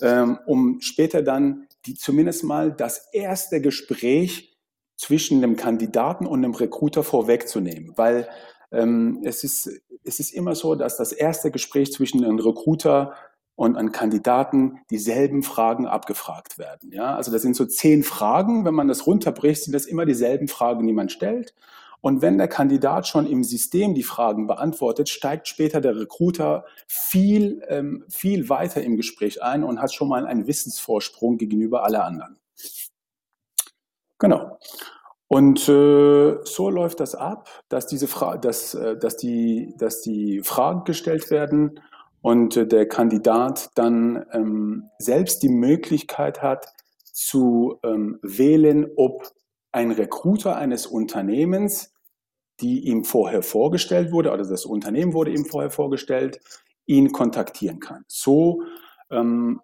ähm, 0.00 0.38
um 0.46 0.80
später 0.80 1.22
dann 1.22 1.66
die 1.86 1.94
zumindest 1.94 2.44
mal 2.44 2.72
das 2.72 3.08
erste 3.12 3.60
Gespräch 3.60 4.58
zwischen 4.96 5.40
dem 5.40 5.56
Kandidaten 5.56 6.26
und 6.26 6.42
dem 6.42 6.54
Recruiter 6.54 7.02
vorwegzunehmen, 7.02 7.92
weil 7.96 8.28
ähm, 8.72 9.22
es, 9.24 9.44
ist, 9.44 9.70
es 10.04 10.20
ist 10.20 10.32
immer 10.32 10.54
so, 10.54 10.74
dass 10.74 10.96
das 10.96 11.12
erste 11.12 11.50
Gespräch 11.50 11.92
zwischen 11.92 12.24
einem 12.24 12.38
Recruiter 12.38 13.14
und 13.60 13.76
an 13.76 13.92
Kandidaten 13.92 14.80
dieselben 14.88 15.42
Fragen 15.42 15.86
abgefragt 15.86 16.56
werden. 16.56 16.92
Ja, 16.94 17.14
also 17.14 17.30
das 17.30 17.42
sind 17.42 17.54
so 17.54 17.66
zehn 17.66 18.02
Fragen. 18.02 18.64
Wenn 18.64 18.72
man 18.72 18.88
das 18.88 19.06
runterbricht, 19.06 19.64
sind 19.64 19.74
das 19.74 19.84
immer 19.84 20.06
dieselben 20.06 20.48
Fragen, 20.48 20.86
die 20.86 20.94
man 20.94 21.10
stellt. 21.10 21.54
Und 22.00 22.22
wenn 22.22 22.38
der 22.38 22.48
Kandidat 22.48 23.06
schon 23.06 23.26
im 23.26 23.44
System 23.44 23.94
die 23.94 24.02
Fragen 24.02 24.46
beantwortet, 24.46 25.10
steigt 25.10 25.46
später 25.46 25.82
der 25.82 25.94
Recruiter 26.00 26.64
viel, 26.86 27.62
ähm, 27.68 28.06
viel 28.08 28.48
weiter 28.48 28.82
im 28.82 28.96
Gespräch 28.96 29.42
ein 29.42 29.62
und 29.62 29.82
hat 29.82 29.92
schon 29.92 30.08
mal 30.08 30.24
einen 30.24 30.46
Wissensvorsprung 30.46 31.36
gegenüber 31.36 31.84
alle 31.84 32.02
anderen. 32.02 32.38
Genau. 34.18 34.58
Und 35.28 35.68
äh, 35.68 36.38
so 36.44 36.70
läuft 36.70 37.00
das 37.00 37.14
ab, 37.14 37.50
dass 37.68 37.86
diese 37.86 38.08
Fra 38.08 38.38
dass, 38.38 38.72
äh, 38.72 38.96
dass, 38.96 39.18
die, 39.18 39.74
dass 39.76 40.00
die 40.00 40.40
Fragen 40.40 40.84
gestellt 40.84 41.30
werden 41.30 41.78
und 42.22 42.56
äh, 42.56 42.66
der 42.66 42.86
Kandidat 42.86 43.70
dann 43.74 44.24
ähm, 44.32 44.90
selbst 44.98 45.42
die 45.42 45.48
Möglichkeit 45.48 46.42
hat 46.42 46.66
zu 47.12 47.78
ähm, 47.82 48.18
wählen, 48.22 48.86
ob 48.96 49.24
ein 49.72 49.90
Recruiter 49.90 50.56
eines 50.56 50.86
Unternehmens, 50.86 51.92
die 52.60 52.80
ihm 52.80 53.04
vorher 53.04 53.42
vorgestellt 53.42 54.12
wurde, 54.12 54.32
oder 54.32 54.44
das 54.44 54.64
Unternehmen 54.64 55.14
wurde 55.14 55.30
ihm 55.30 55.46
vorher 55.46 55.70
vorgestellt, 55.70 56.40
ihn 56.86 57.12
kontaktieren 57.12 57.80
kann. 57.80 58.04
So 58.08 58.62
ähm, 59.10 59.60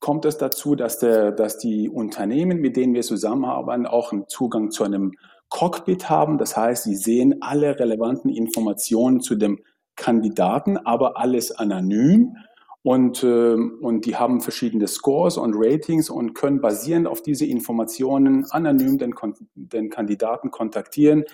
kommt 0.00 0.24
es 0.24 0.38
dazu, 0.38 0.74
dass, 0.74 0.98
der, 0.98 1.30
dass 1.30 1.58
die 1.58 1.88
Unternehmen, 1.88 2.60
mit 2.60 2.76
denen 2.76 2.94
wir 2.94 3.02
zusammenarbeiten, 3.02 3.86
auch 3.86 4.12
einen 4.12 4.26
Zugang 4.26 4.70
zu 4.70 4.82
einem 4.82 5.12
Cockpit 5.48 6.08
haben. 6.08 6.38
Das 6.38 6.56
heißt, 6.56 6.84
sie 6.84 6.96
sehen 6.96 7.42
alle 7.42 7.78
relevanten 7.78 8.30
Informationen 8.30 9.20
zu 9.20 9.34
dem 9.34 9.60
Kandidaten, 9.96 10.78
aber 10.78 11.18
alles 11.18 11.52
anonym. 11.52 12.36
Und, 12.82 13.22
äh, 13.22 13.54
und 13.54 14.06
die 14.06 14.16
haben 14.16 14.40
verschiedene 14.40 14.88
Scores 14.88 15.36
und 15.36 15.54
Ratings 15.56 16.10
und 16.10 16.34
können 16.34 16.60
basierend 16.60 17.06
auf 17.06 17.22
diese 17.22 17.46
Informationen 17.46 18.44
anonym 18.50 18.98
den, 18.98 19.14
den 19.54 19.88
Kandidaten 19.88 20.50
kontaktieren. 20.50 21.24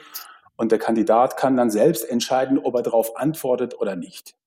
Und 0.56 0.72
der 0.72 0.78
Kandidat 0.78 1.36
kann 1.36 1.56
dann 1.56 1.70
selbst 1.70 2.08
entscheiden, 2.08 2.58
ob 2.58 2.74
er 2.74 2.82
darauf 2.82 3.16
antwortet 3.16 3.80
oder 3.80 3.96
nicht. 3.96 4.37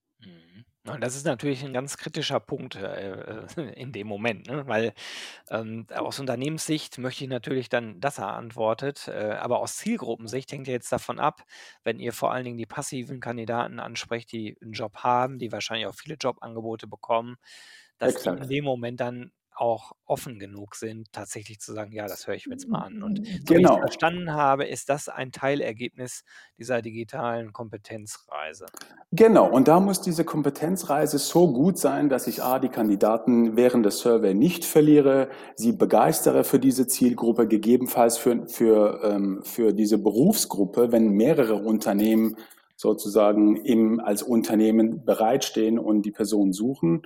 Und 0.87 1.01
das 1.01 1.15
ist 1.15 1.25
natürlich 1.27 1.63
ein 1.63 1.73
ganz 1.73 1.95
kritischer 1.97 2.39
Punkt, 2.39 2.75
äh, 2.75 3.45
in 3.75 3.91
dem 3.91 4.07
Moment, 4.07 4.47
ne? 4.47 4.65
Weil, 4.67 4.93
ähm, 5.51 5.85
aus 5.93 6.19
Unternehmenssicht 6.19 6.97
möchte 6.97 7.23
ich 7.23 7.29
natürlich 7.29 7.69
dann, 7.69 7.99
dass 8.01 8.17
er 8.19 8.33
antwortet, 8.33 9.07
äh, 9.07 9.33
aber 9.39 9.59
aus 9.59 9.77
Zielgruppensicht 9.77 10.51
hängt 10.51 10.67
ja 10.67 10.73
jetzt 10.73 10.91
davon 10.91 11.19
ab, 11.19 11.43
wenn 11.83 11.99
ihr 11.99 12.13
vor 12.13 12.31
allen 12.31 12.45
Dingen 12.45 12.57
die 12.57 12.65
passiven 12.65 13.19
Kandidaten 13.19 13.79
ansprecht, 13.79 14.31
die 14.31 14.57
einen 14.61 14.73
Job 14.73 14.97
haben, 14.99 15.37
die 15.39 15.51
wahrscheinlich 15.51 15.85
auch 15.87 15.95
viele 15.95 16.15
Jobangebote 16.15 16.87
bekommen, 16.87 17.37
dass 17.99 18.17
die 18.17 18.29
in 18.35 18.47
dem 18.47 18.65
Moment 18.65 18.99
dann 19.01 19.31
auch 19.55 19.93
offen 20.05 20.39
genug 20.39 20.75
sind, 20.75 21.11
tatsächlich 21.11 21.59
zu 21.59 21.73
sagen, 21.73 21.91
ja, 21.93 22.07
das 22.07 22.27
höre 22.27 22.35
ich 22.35 22.49
mir 22.49 22.55
jetzt 22.55 22.69
mal 22.69 22.79
an. 22.81 23.03
Und 23.03 23.21
so 23.43 23.57
wie 23.57 23.63
ich 23.63 23.71
Genau. 23.71 23.79
verstanden 23.79 24.31
habe, 24.33 24.65
ist 24.65 24.89
das 24.89 25.09
ein 25.09 25.31
Teilergebnis 25.31 26.23
dieser 26.57 26.81
digitalen 26.81 27.53
Kompetenzreise. 27.53 28.71
Genau, 29.13 29.45
und 29.49 29.67
da 29.67 29.81
muss 29.81 29.99
diese 29.99 30.23
Kompetenzreise 30.23 31.17
so 31.17 31.51
gut 31.51 31.77
sein, 31.77 32.07
dass 32.07 32.27
ich 32.27 32.43
A, 32.43 32.59
die 32.59 32.69
Kandidaten 32.69 33.57
während 33.57 33.85
des 33.85 33.99
Survey 33.99 34.33
nicht 34.33 34.63
verliere, 34.63 35.29
sie 35.55 35.73
begeistere 35.73 36.45
für 36.45 36.59
diese 36.59 36.87
Zielgruppe, 36.87 37.45
gegebenenfalls 37.47 38.17
für, 38.17 38.47
für, 38.47 39.01
ähm, 39.03 39.41
für 39.43 39.73
diese 39.73 39.97
Berufsgruppe, 39.97 40.93
wenn 40.93 41.09
mehrere 41.09 41.55
Unternehmen 41.55 42.37
sozusagen 42.77 43.57
im, 43.57 43.99
als 43.99 44.23
Unternehmen 44.23 45.03
bereitstehen 45.03 45.77
und 45.77 46.03
die 46.03 46.11
Person 46.11 46.53
suchen. 46.53 47.01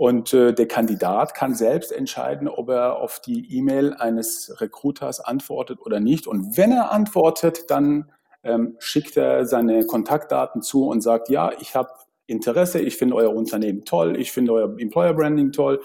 Und 0.00 0.32
äh, 0.32 0.54
der 0.54 0.66
Kandidat 0.66 1.34
kann 1.34 1.54
selbst 1.54 1.92
entscheiden, 1.92 2.48
ob 2.48 2.70
er 2.70 2.96
auf 2.96 3.20
die 3.20 3.54
E-Mail 3.54 3.92
eines 3.92 4.58
Recruiters 4.58 5.20
antwortet 5.20 5.78
oder 5.82 6.00
nicht. 6.00 6.26
Und 6.26 6.56
wenn 6.56 6.72
er 6.72 6.90
antwortet, 6.90 7.70
dann 7.70 8.10
ähm, 8.42 8.76
schickt 8.78 9.18
er 9.18 9.44
seine 9.44 9.84
Kontaktdaten 9.84 10.62
zu 10.62 10.88
und 10.88 11.02
sagt, 11.02 11.28
ja, 11.28 11.52
ich 11.60 11.76
habe 11.76 11.90
Interesse, 12.24 12.80
ich 12.80 12.96
finde 12.96 13.16
euer 13.16 13.36
Unternehmen 13.36 13.84
toll, 13.84 14.18
ich 14.18 14.32
finde 14.32 14.54
euer 14.54 14.74
Employer 14.78 15.12
Branding 15.12 15.52
toll, 15.52 15.82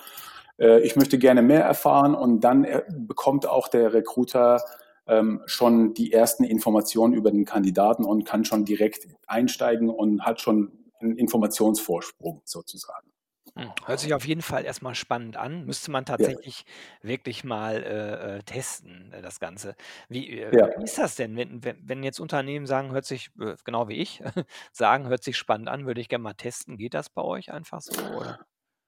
äh, 0.59 0.79
ich 0.79 0.95
möchte 0.95 1.17
gerne 1.17 1.41
mehr 1.41 1.65
erfahren 1.65 2.15
und 2.15 2.39
dann 2.39 2.63
er, 2.63 2.85
bekommt 2.89 3.45
auch 3.45 3.67
der 3.67 3.93
Recruiter 3.93 4.63
ähm, 5.07 5.41
schon 5.45 5.93
die 5.93 6.13
ersten 6.13 6.45
Informationen 6.45 7.13
über 7.13 7.31
den 7.31 7.43
Kandidaten 7.43 8.05
und 8.05 8.23
kann 8.23 8.45
schon 8.45 8.63
direkt 8.63 9.09
einsteigen 9.27 9.89
und 9.89 10.21
hat 10.21 10.39
schon 10.39 10.71
einen 11.01 11.17
Informationsvorsprung 11.17 12.43
sozusagen. 12.45 13.11
Hm, 13.57 13.73
hört 13.85 13.99
sich 14.01 14.13
auf 14.13 14.25
jeden 14.27 14.41
Fall 14.41 14.65
erstmal 14.65 14.95
spannend 14.95 15.37
an. 15.37 15.65
Müsste 15.65 15.89
man 15.89 16.03
Ja. 16.17 16.31
tatsächlich 16.33 16.65
wirklich 17.01 17.45
mal, 17.45 17.81
äh, 17.83 18.37
äh, 18.39 18.43
testen, 18.43 19.13
äh, 19.13 19.21
das 19.21 19.39
Ganze. 19.39 19.75
Wie, 20.09 20.39
äh, 20.41 20.51
Ja. 20.51 20.69
wie 20.75 20.83
ist 20.83 20.97
das 20.97 21.15
denn, 21.15 21.37
wenn 21.37 21.63
wenn 21.63 21.77
wenn 21.87 22.03
jetzt 22.03 22.19
Unternehmen 22.19 22.65
sagen, 22.65 22.91
hört 22.91 23.05
sich 23.05 23.29
äh, 23.39 23.55
genau 23.63 23.87
wie 23.87 23.93
ich, 23.95 24.21
sagen, 24.73 25.07
hört 25.07 25.23
sich 25.23 25.37
spannend 25.37 25.69
an, 25.69 25.85
würde 25.85 26.01
ich 26.01 26.09
gerne 26.09 26.23
mal 26.23 26.33
testen. 26.33 26.75
Geht 26.77 26.93
das 26.93 27.09
bei 27.09 27.21
euch 27.21 27.49
einfach 27.53 27.79
so, 27.81 27.93
oder? 27.95 28.45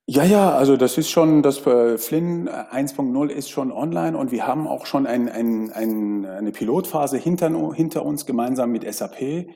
Ja, 0.10 0.24
ja, 0.24 0.52
also 0.56 0.78
das 0.78 0.98
ist 0.98 1.10
schon 1.10 1.44
das 1.44 1.66
äh, 1.68 1.98
Flynn 1.98 2.48
1.0 2.48 3.30
ist 3.30 3.50
schon 3.50 3.74
online 3.74 4.18
und 4.18 4.32
wir 4.32 4.48
haben 4.48 4.66
auch 4.66 4.86
schon 4.86 5.06
ein 5.06 5.28
ein 5.28 5.70
ein 5.70 6.26
eine 6.26 6.52
Pilotphase 6.54 7.18
hinter 7.18 7.50
hinter 7.74 8.06
uns 8.06 8.26
gemeinsam 8.26 8.72
mit 8.72 8.86
SAP. 8.86 9.50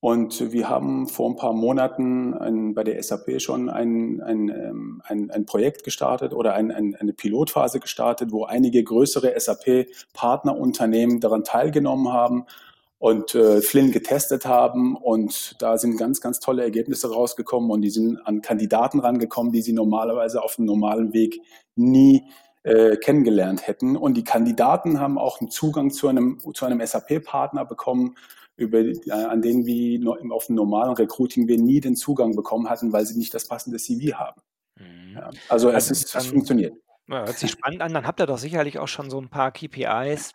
Und 0.00 0.52
wir 0.52 0.70
haben 0.70 1.08
vor 1.08 1.28
ein 1.28 1.36
paar 1.36 1.52
Monaten 1.52 2.32
ein 2.32 2.74
bei 2.74 2.84
der 2.84 3.02
SAP 3.02 3.38
schon 3.38 3.68
ein 3.68 4.22
ein, 4.22 4.48
ähm, 4.48 5.02
ein 5.04 5.30
ein 5.30 5.44
Projekt 5.44 5.84
gestartet 5.84 6.32
oder 6.32 6.54
ein 6.54 6.70
ein 6.70 6.96
eine 6.96 7.12
Pilotphase 7.12 7.80
gestartet, 7.80 8.32
wo 8.32 8.44
einige 8.44 8.82
größere 8.82 9.38
SAP-Partnerunternehmen 9.38 11.20
daran 11.20 11.44
teilgenommen 11.44 12.12
haben 12.14 12.46
und, 12.98 13.34
äh, 13.34 13.60
Flynn 13.60 13.92
getestet 13.92 14.46
haben. 14.46 14.96
Und 14.96 15.56
da 15.60 15.76
sind 15.76 15.98
ganz, 15.98 16.20
ganz 16.22 16.40
tolle 16.40 16.62
Ergebnisse 16.62 17.12
rausgekommen 17.12 17.70
und 17.70 17.82
die 17.82 17.90
sind 17.90 18.26
an 18.26 18.42
Kandidaten 18.42 19.00
rangekommen, 19.00 19.52
die 19.52 19.62
sie 19.62 19.72
normalerweise 19.72 20.42
auf 20.42 20.56
dem 20.56 20.66
normalen 20.66 21.12
Weg 21.12 21.40
nie, 21.76 22.24
äh, 22.62 22.96
kennengelernt 22.96 23.66
hätten. 23.66 23.96
Und 23.96 24.16
die 24.16 24.24
Kandidaten 24.24 25.00
haben 25.00 25.18
auch 25.18 25.40
einen 25.40 25.50
Zugang 25.50 25.90
zu 25.90 26.08
einem 26.08 26.38
zu 26.54 26.66
einem 26.66 26.80
SAP-Partner 26.84 27.64
bekommen, 27.64 28.16
über 28.60 28.80
äh, 28.80 29.10
an 29.12 29.42
den 29.42 29.66
wir 29.66 30.00
auf 30.32 30.46
dem 30.46 30.56
normalen 30.56 30.94
Recruiting 30.94 31.48
wir 31.48 31.58
nie 31.58 31.80
den 31.80 31.96
Zugang 31.96 32.36
bekommen 32.36 32.70
hatten, 32.70 32.92
weil 32.92 33.06
sie 33.06 33.18
nicht 33.18 33.34
das 33.34 33.48
passende 33.48 33.78
CV 33.78 34.18
haben. 34.18 34.42
Mhm. 34.78 35.20
Ja, 35.20 35.30
also 35.48 35.70
es 35.70 35.90
Also, 35.90 35.90
ist 35.90 36.14
es 36.14 36.26
funktioniert. 36.26 36.74
ja, 37.08 37.24
hört 37.26 37.38
sich 37.38 37.50
spannend 37.50 37.82
an. 37.82 37.94
Dann 37.94 38.06
habt 38.06 38.20
ihr 38.20 38.26
doch 38.26 38.38
sicherlich 38.38 38.78
auch 38.78 38.88
schon 38.88 39.10
so 39.10 39.18
'n 39.20 39.30
paar 39.30 39.52
KPIs, 39.52 40.32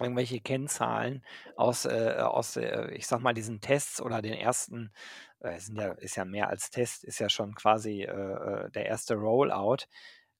irgendwelche 0.00 0.40
Kennzahlen 0.40 1.24
aus, 1.56 1.86
äh 1.86 2.16
aus, 2.20 2.56
äh, 2.56 2.92
ich 2.94 3.06
sage 3.08 3.22
mal, 3.22 3.34
diesen 3.34 3.60
Tests 3.60 4.00
oder 4.02 4.22
den 4.22 4.34
ersten 4.34 4.92
äh, 5.40 5.58
sind 5.60 5.78
ja 5.78 5.92
ist 5.94 6.16
ja 6.16 6.24
mehr 6.26 6.48
als 6.50 6.70
Test, 6.70 7.04
ist 7.04 7.18
ja 7.20 7.28
schon 7.30 7.54
quasi, 7.54 8.02
äh, 8.02 8.06
äh, 8.66 8.70
der 8.72 8.86
erste 8.86 9.14
Rollout. 9.16 9.86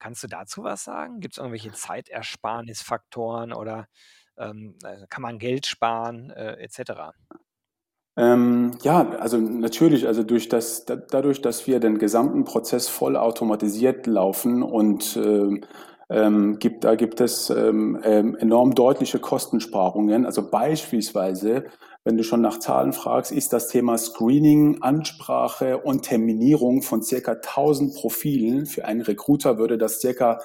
Kannst 0.01 0.23
du 0.25 0.29
dazu 0.29 0.65
was 0.65 0.85
sagen? 0.85 1.21
Gibt's 1.21 1.39
irgendwelche 1.39 1.73
Zeitersparnisfaktoren 1.73 3.53
oder, 3.55 3.89
ähm, 4.38 4.75
äh, 4.85 5.07
kann 5.09 5.22
man 5.22 5.38
Geld 5.38 5.66
sparen, 5.66 6.31
äh, 6.31 6.55
et 6.62 6.72
cetera? 6.72 7.14
Ähm, 8.18 8.72
ja, 8.83 9.11
also 9.18 9.37
natürlich, 9.38 10.07
also 10.07 10.22
durch 10.22 10.49
das 10.49 10.87
da 10.87 10.96
dadurch, 10.96 11.42
dass 11.42 11.66
wir 11.66 11.81
den 11.81 11.99
gesamten 11.99 12.44
Prozess 12.44 12.88
vollautomatisiert 12.88 14.07
laufen 14.07 14.62
und, 14.62 15.16
ähm, 15.18 15.64
ähm, 16.09 16.59
gibt 16.59 16.85
da 16.85 16.94
gibt 16.94 17.20
es, 17.20 17.51
ähm, 17.51 18.01
ähm, 18.05 18.37
enorm 18.37 18.75
deutliche 18.75 19.18
Kostensparungen. 19.18 20.25
Also 20.25 20.49
beispielsweise, 20.51 21.64
wenn 22.05 22.16
du 22.16 22.25
schon 22.25 22.40
nach 22.40 22.59
Zahlen 22.59 22.92
fragst, 22.94 23.33
ist 23.33 23.53
das 23.53 23.68
Thema 23.68 23.99
Screening, 23.99 24.81
Ansprache 24.83 25.79
und 25.79 26.03
Terminierung 26.03 26.83
von 26.83 27.03
circa 27.03 27.35
1.000 27.35 27.94
Profilen 28.01 28.64
für 28.66 28.85
einen 28.87 29.03
Recruiter 29.03 29.59
würde 29.59 29.77
das 29.77 30.01
circa 30.01 30.40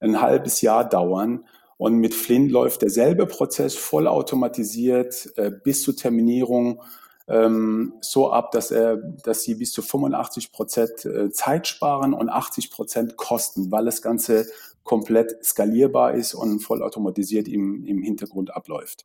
ein 0.00 0.20
halbes 0.20 0.60
Jahr 0.60 0.86
dauern. 0.86 1.46
Und 1.78 1.96
mit 1.96 2.14
Flynn 2.14 2.48
läuft 2.48 2.82
derselbe 2.82 3.26
Prozess 3.26 3.74
vollautomatisiert, 3.74 5.32
äh, 5.36 5.50
bis 5.50 5.82
zur 5.82 5.96
Terminierung 5.96 6.82
ähm, 7.28 7.94
so 8.00 8.30
ab, 8.30 8.52
dass, 8.52 8.70
er, 8.70 8.96
dass 8.96 9.42
sie 9.42 9.56
bis 9.56 9.72
zu 9.72 9.82
85 9.82 10.52
Prozent 10.52 11.04
äh, 11.04 11.30
Zeit 11.30 11.66
sparen 11.66 12.14
und 12.14 12.28
80 12.28 12.70
Prozent 12.70 13.16
Kosten, 13.16 13.70
weil 13.70 13.84
das 13.84 14.00
Ganze 14.00 14.46
komplett 14.84 15.44
skalierbar 15.44 16.14
ist 16.14 16.34
und 16.34 16.60
vollautomatisiert 16.60 17.48
im, 17.48 17.84
im 17.84 18.02
Hintergrund 18.02 18.54
abläuft. 18.54 19.04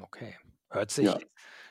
Okay. 0.00 0.34
Hört 0.68 0.96
Ja. 0.98 1.12
sich 1.14 1.26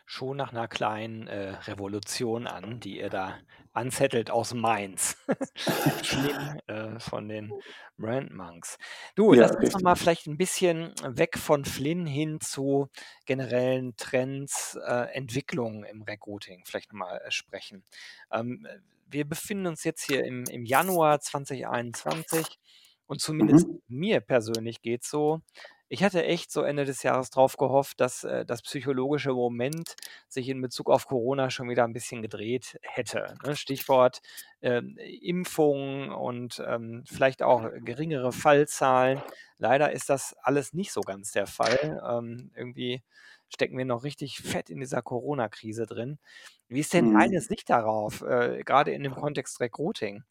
schon 0.06 0.38
nach 0.38 0.54
einer 0.54 0.68
kleinen, 0.68 1.28
äh, 1.28 1.50
Revolution 1.68 2.48
an, 2.48 2.80
die 2.80 3.00
ihr 3.00 3.10
da 3.10 3.36
anzettelt 3.76 4.32
aus 4.32 4.54
Mainz. 4.54 5.18
Äh, 6.68 7.00
von 7.00 7.28
den 7.28 7.56
Brand 7.98 8.34
Monks. 8.34 8.78
Du, 9.16 9.34
Ja, 9.34 9.46
lass 9.46 9.52
uns 9.58 9.72
noch 9.74 9.80
richtig. 9.80 9.82
mal 9.82 9.96
vielleicht 9.96 10.28
ein 10.28 10.38
bisschen 10.38 10.94
weg 11.04 11.38
von 11.38 11.66
Flynn 11.66 12.06
hin 12.08 12.40
zu 12.42 12.90
generellen 13.26 13.96
Trends, 13.98 14.78
äh, 14.86 15.14
Entwicklungen 15.14 15.84
im 15.84 16.02
Recruiting 16.04 16.64
vielleicht 16.66 16.92
noch 16.94 17.00
mal, 17.00 17.18
äh, 17.20 17.32
sprechen. 17.32 17.84
Ähm, 18.32 18.66
äh, 18.70 18.80
wir 19.08 19.26
befinden 19.28 19.68
uns 19.68 19.84
jetzt 19.84 20.04
hier 20.04 20.24
im 20.26 20.48
im 20.50 20.66
Januar 20.66 21.20
2021 21.22 22.60
und 23.08 23.22
zumindest 23.22 23.68
Mhm. 23.68 23.80
mir 23.88 24.20
persönlich 24.22 24.82
geht's 24.82 25.10
so, 25.10 25.42
ich 25.90 26.04
hatte 26.04 26.24
echt 26.26 26.52
so 26.52 26.64
Ende 26.64 26.86
des 26.86 27.04
Jahres 27.04 27.30
drauf 27.30 27.58
gehofft, 27.58 28.00
dass, 28.02 28.24
äh, 28.24 28.46
das 28.46 28.62
psychologische 28.64 29.32
Moment 29.34 29.96
sich 30.28 30.50
in 30.50 30.62
Bezug 30.62 30.90
auf 30.90 31.08
Corona 31.08 31.50
schon 31.50 31.70
wieder 31.70 31.84
ein 31.86 31.94
bisschen 31.94 32.22
gedreht 32.22 32.78
hätte, 32.82 33.36
ne? 33.44 33.56
Stichwort, 33.56 34.22
ähm, 34.62 34.98
Impfung 35.00 36.12
und, 36.12 36.64
ähm, 36.68 37.04
vielleicht 37.08 37.44
auch 37.44 37.70
geringere 37.84 38.32
Fallzahlen. 38.32 39.22
Leider 39.58 39.92
ist 39.92 40.10
das 40.10 40.36
alles 40.42 40.74
nicht 40.74 40.92
so 40.92 41.02
ganz 41.02 41.32
der 41.32 41.48
Fall. 41.48 41.78
Ähm, 42.08 42.52
irgendwie 42.56 43.04
stecken 43.50 43.78
wir 43.78 43.86
noch 43.86 44.04
richtig 44.04 44.40
fett 44.42 44.70
in 44.70 44.80
dieser 44.80 45.02
Corona-Krise 45.02 45.86
drin. 45.86 46.20
Wie 46.68 46.80
ist 46.80 46.94
denn 46.94 47.10
deine 47.12 47.40
Mhm. 47.40 47.42
Sicht 47.42 47.70
darauf, 47.70 48.22
äh, 48.22 48.64
grade 48.64 48.92
in 48.92 49.04
dem 49.04 49.14
Kontext 49.16 49.60
Recruiting? 49.60 50.24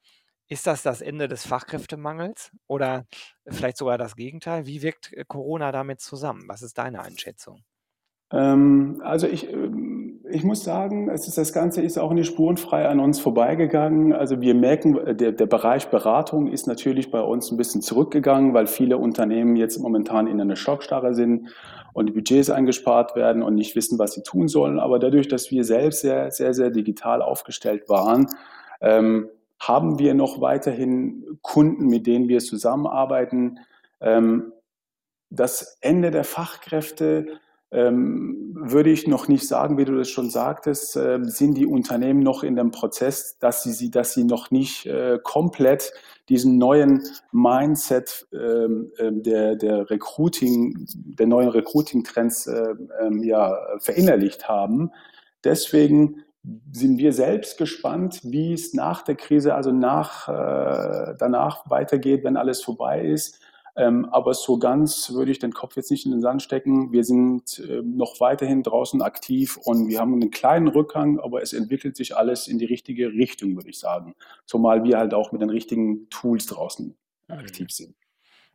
Ist 0.48 0.66
das 0.66 0.82
das 0.82 1.00
Ende 1.00 1.26
des 1.26 1.46
Fachkräftemangels 1.46 2.50
oder 2.66 3.06
vielleicht 3.48 3.78
sogar 3.78 3.96
das 3.96 4.14
Gegenteil? 4.14 4.66
Wie 4.66 4.82
wirkt, 4.82 5.12
äh, 5.12 5.24
Corona 5.26 5.72
damit 5.72 6.00
zusammen? 6.00 6.44
Was 6.48 6.62
ist 6.62 6.76
deine 6.76 7.00
Einschätzung? 7.00 7.64
Ähm, 8.30 9.00
also 9.04 9.26
ich, 9.26 9.50
ähm, 9.50 10.20
ich 10.30 10.44
muss 10.44 10.64
sagen, 10.64 11.08
es 11.08 11.28
ist 11.28 11.38
das 11.38 11.52
Ganze 11.52 11.82
ist 11.82 11.98
auch 11.98 12.12
nicht 12.12 12.26
spurenfrei 12.26 12.88
an 12.88 13.00
uns 13.00 13.20
vorbeigegangen. 13.20 14.12
Also 14.12 14.40
wir 14.40 14.54
merken, 14.54 14.96
äh, 14.98 15.14
der, 15.14 15.32
der 15.32 15.46
Bereich 15.46 15.88
Beratung 15.88 16.48
ist 16.48 16.66
natürlich 16.66 17.10
bei 17.10 17.20
uns 17.20 17.50
ein 17.50 17.56
bisschen 17.56 17.80
zurückgegangen, 17.80 18.52
weil 18.52 18.66
viele 18.66 18.98
Unternehmen 18.98 19.56
jetzt 19.56 19.78
momentan 19.78 20.26
in 20.26 20.40
einer 20.40 20.56
Schockstarre 20.56 21.14
sind 21.14 21.48
und 21.92 22.06
die 22.06 22.12
Budgets 22.12 22.50
eingespart 22.50 23.14
werden 23.14 23.42
und 23.42 23.54
nicht 23.54 23.76
wissen, 23.76 23.98
was 23.98 24.12
sie 24.12 24.22
tun 24.22 24.48
sollen. 24.48 24.78
Aber 24.80 24.98
dadurch, 24.98 25.28
dass 25.28 25.50
wir 25.50 25.64
selbst 25.64 26.00
sehr, 26.00 26.30
sehr, 26.30 26.52
sehr 26.52 26.70
digital 26.70 27.22
aufgestellt 27.22 27.88
waren, 27.88 28.26
ähm, 28.80 29.28
haben 29.68 29.98
wir 29.98 30.14
noch 30.14 30.40
weiterhin 30.40 31.38
Kunden, 31.42 31.86
mit 31.86 32.06
denen 32.06 32.28
wir 32.28 32.40
zusammenarbeiten. 32.40 33.60
Ähm, 34.00 34.52
das 35.30 35.78
Ende 35.80 36.10
der 36.10 36.24
Fachkräfte 36.24 37.40
ähm, 37.74 38.54
würde 38.54 38.90
ich 38.90 39.08
noch 39.08 39.26
nicht 39.26 39.48
sagen, 39.48 39.78
wie 39.78 39.84
du 39.84 39.96
das 39.96 40.08
schon 40.08 40.30
sagtest, 40.30 40.96
äh, 40.96 41.18
sind 41.24 41.54
die 41.54 41.66
Unternehmen 41.66 42.20
noch 42.20 42.44
in 42.44 42.54
dem 42.54 42.70
Prozess, 42.70 43.36
dass 43.38 43.64
sie, 43.64 43.90
dass 43.90 44.14
sie 44.14 44.24
noch 44.24 44.52
nicht 44.52 44.86
äh, 44.86 45.18
komplett 45.22 45.92
diesen 46.28 46.56
neuen 46.56 47.02
Mindset 47.32 48.28
ähm, 48.32 48.92
ähm, 48.98 49.22
der, 49.22 49.56
der 49.56 49.90
Recruiting, 49.90 50.86
der 50.94 51.26
neuen 51.26 51.48
Recruiting-Trends 51.48 52.46
ähm, 52.46 53.22
ja, 53.24 53.58
verinnerlicht 53.80 54.48
haben. 54.48 54.92
Deswegen 55.42 56.23
sind 56.72 56.98
wir 56.98 57.12
selbst 57.12 57.58
gespannt, 57.58 58.20
wie 58.24 58.52
es 58.52 58.74
nach 58.74 59.02
der 59.02 59.14
Krise, 59.14 59.54
also 59.54 59.72
nach, 59.72 60.28
äh, 60.28 61.14
danach 61.18 61.68
weitergeht, 61.70 62.24
wenn 62.24 62.36
alles 62.36 62.62
vorbei 62.62 63.02
ist. 63.04 63.40
Ähm, 63.76 64.04
aber 64.06 64.34
so 64.34 64.58
ganz 64.58 65.12
würde 65.12 65.32
ich 65.32 65.40
den 65.40 65.52
Kopf 65.52 65.76
jetzt 65.76 65.90
nicht 65.90 66.04
in 66.06 66.12
den 66.12 66.20
Sand 66.20 66.42
stecken. 66.42 66.92
Wir 66.92 67.02
sind 67.02 67.58
äh, 67.58 67.82
noch 67.82 68.20
weiterhin 68.20 68.62
draußen 68.62 69.02
aktiv 69.02 69.56
und 69.56 69.88
wir 69.88 69.98
haben 69.98 70.14
einen 70.14 70.30
kleinen 70.30 70.68
Rückgang, 70.68 71.18
aber 71.18 71.42
es 71.42 71.52
entwickelt 71.52 71.96
sich 71.96 72.16
alles 72.16 72.46
in 72.46 72.58
die 72.58 72.66
richtige 72.66 73.08
Richtung, 73.08 73.56
würde 73.56 73.70
ich 73.70 73.80
sagen. 73.80 74.14
Zumal 74.46 74.84
wir 74.84 74.98
halt 74.98 75.12
auch 75.12 75.32
mit 75.32 75.40
den 75.42 75.50
richtigen 75.50 76.08
Tools 76.08 76.46
draußen 76.46 76.94
Mhm. 77.28 77.34
aktiv 77.34 77.70
sind. 77.70 77.94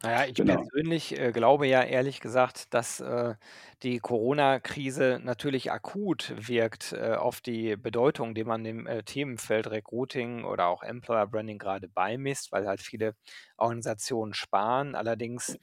Na 0.03 0.11
ja, 0.23 0.25
ich 0.31 0.37
Genau. 0.37 0.45
persönlich, 0.45 1.19
äh, 1.19 1.33
glaube 1.33 1.67
ja 1.67 1.83
ehrlich 1.83 2.21
gesagt, 2.21 2.73
dass, 2.73 3.01
äh, 3.01 3.35
die 3.83 3.99
Corona-Krise 3.99 5.19
natürlich 5.21 5.71
akut 5.73 6.33
wirkt, 6.37 6.93
äh, 6.93 7.15
auf 7.15 7.41
die 7.41 7.75
Bedeutung, 7.75 8.33
die 8.33 8.45
man 8.45 8.63
dem, 8.63 8.87
äh, 8.87 9.03
Themenfeld 9.03 9.67
Recruiting 9.69 10.45
oder 10.45 10.67
auch 10.67 10.83
Employer 10.83 11.27
Branding 11.27 11.57
grade 11.57 11.89
beimisst, 11.89 12.53
weil 12.53 12.65
halt 12.65 12.79
viele 12.81 13.13
Organisationen 13.57 14.33
sparen. 14.33 14.95
Allerdings 14.95 15.57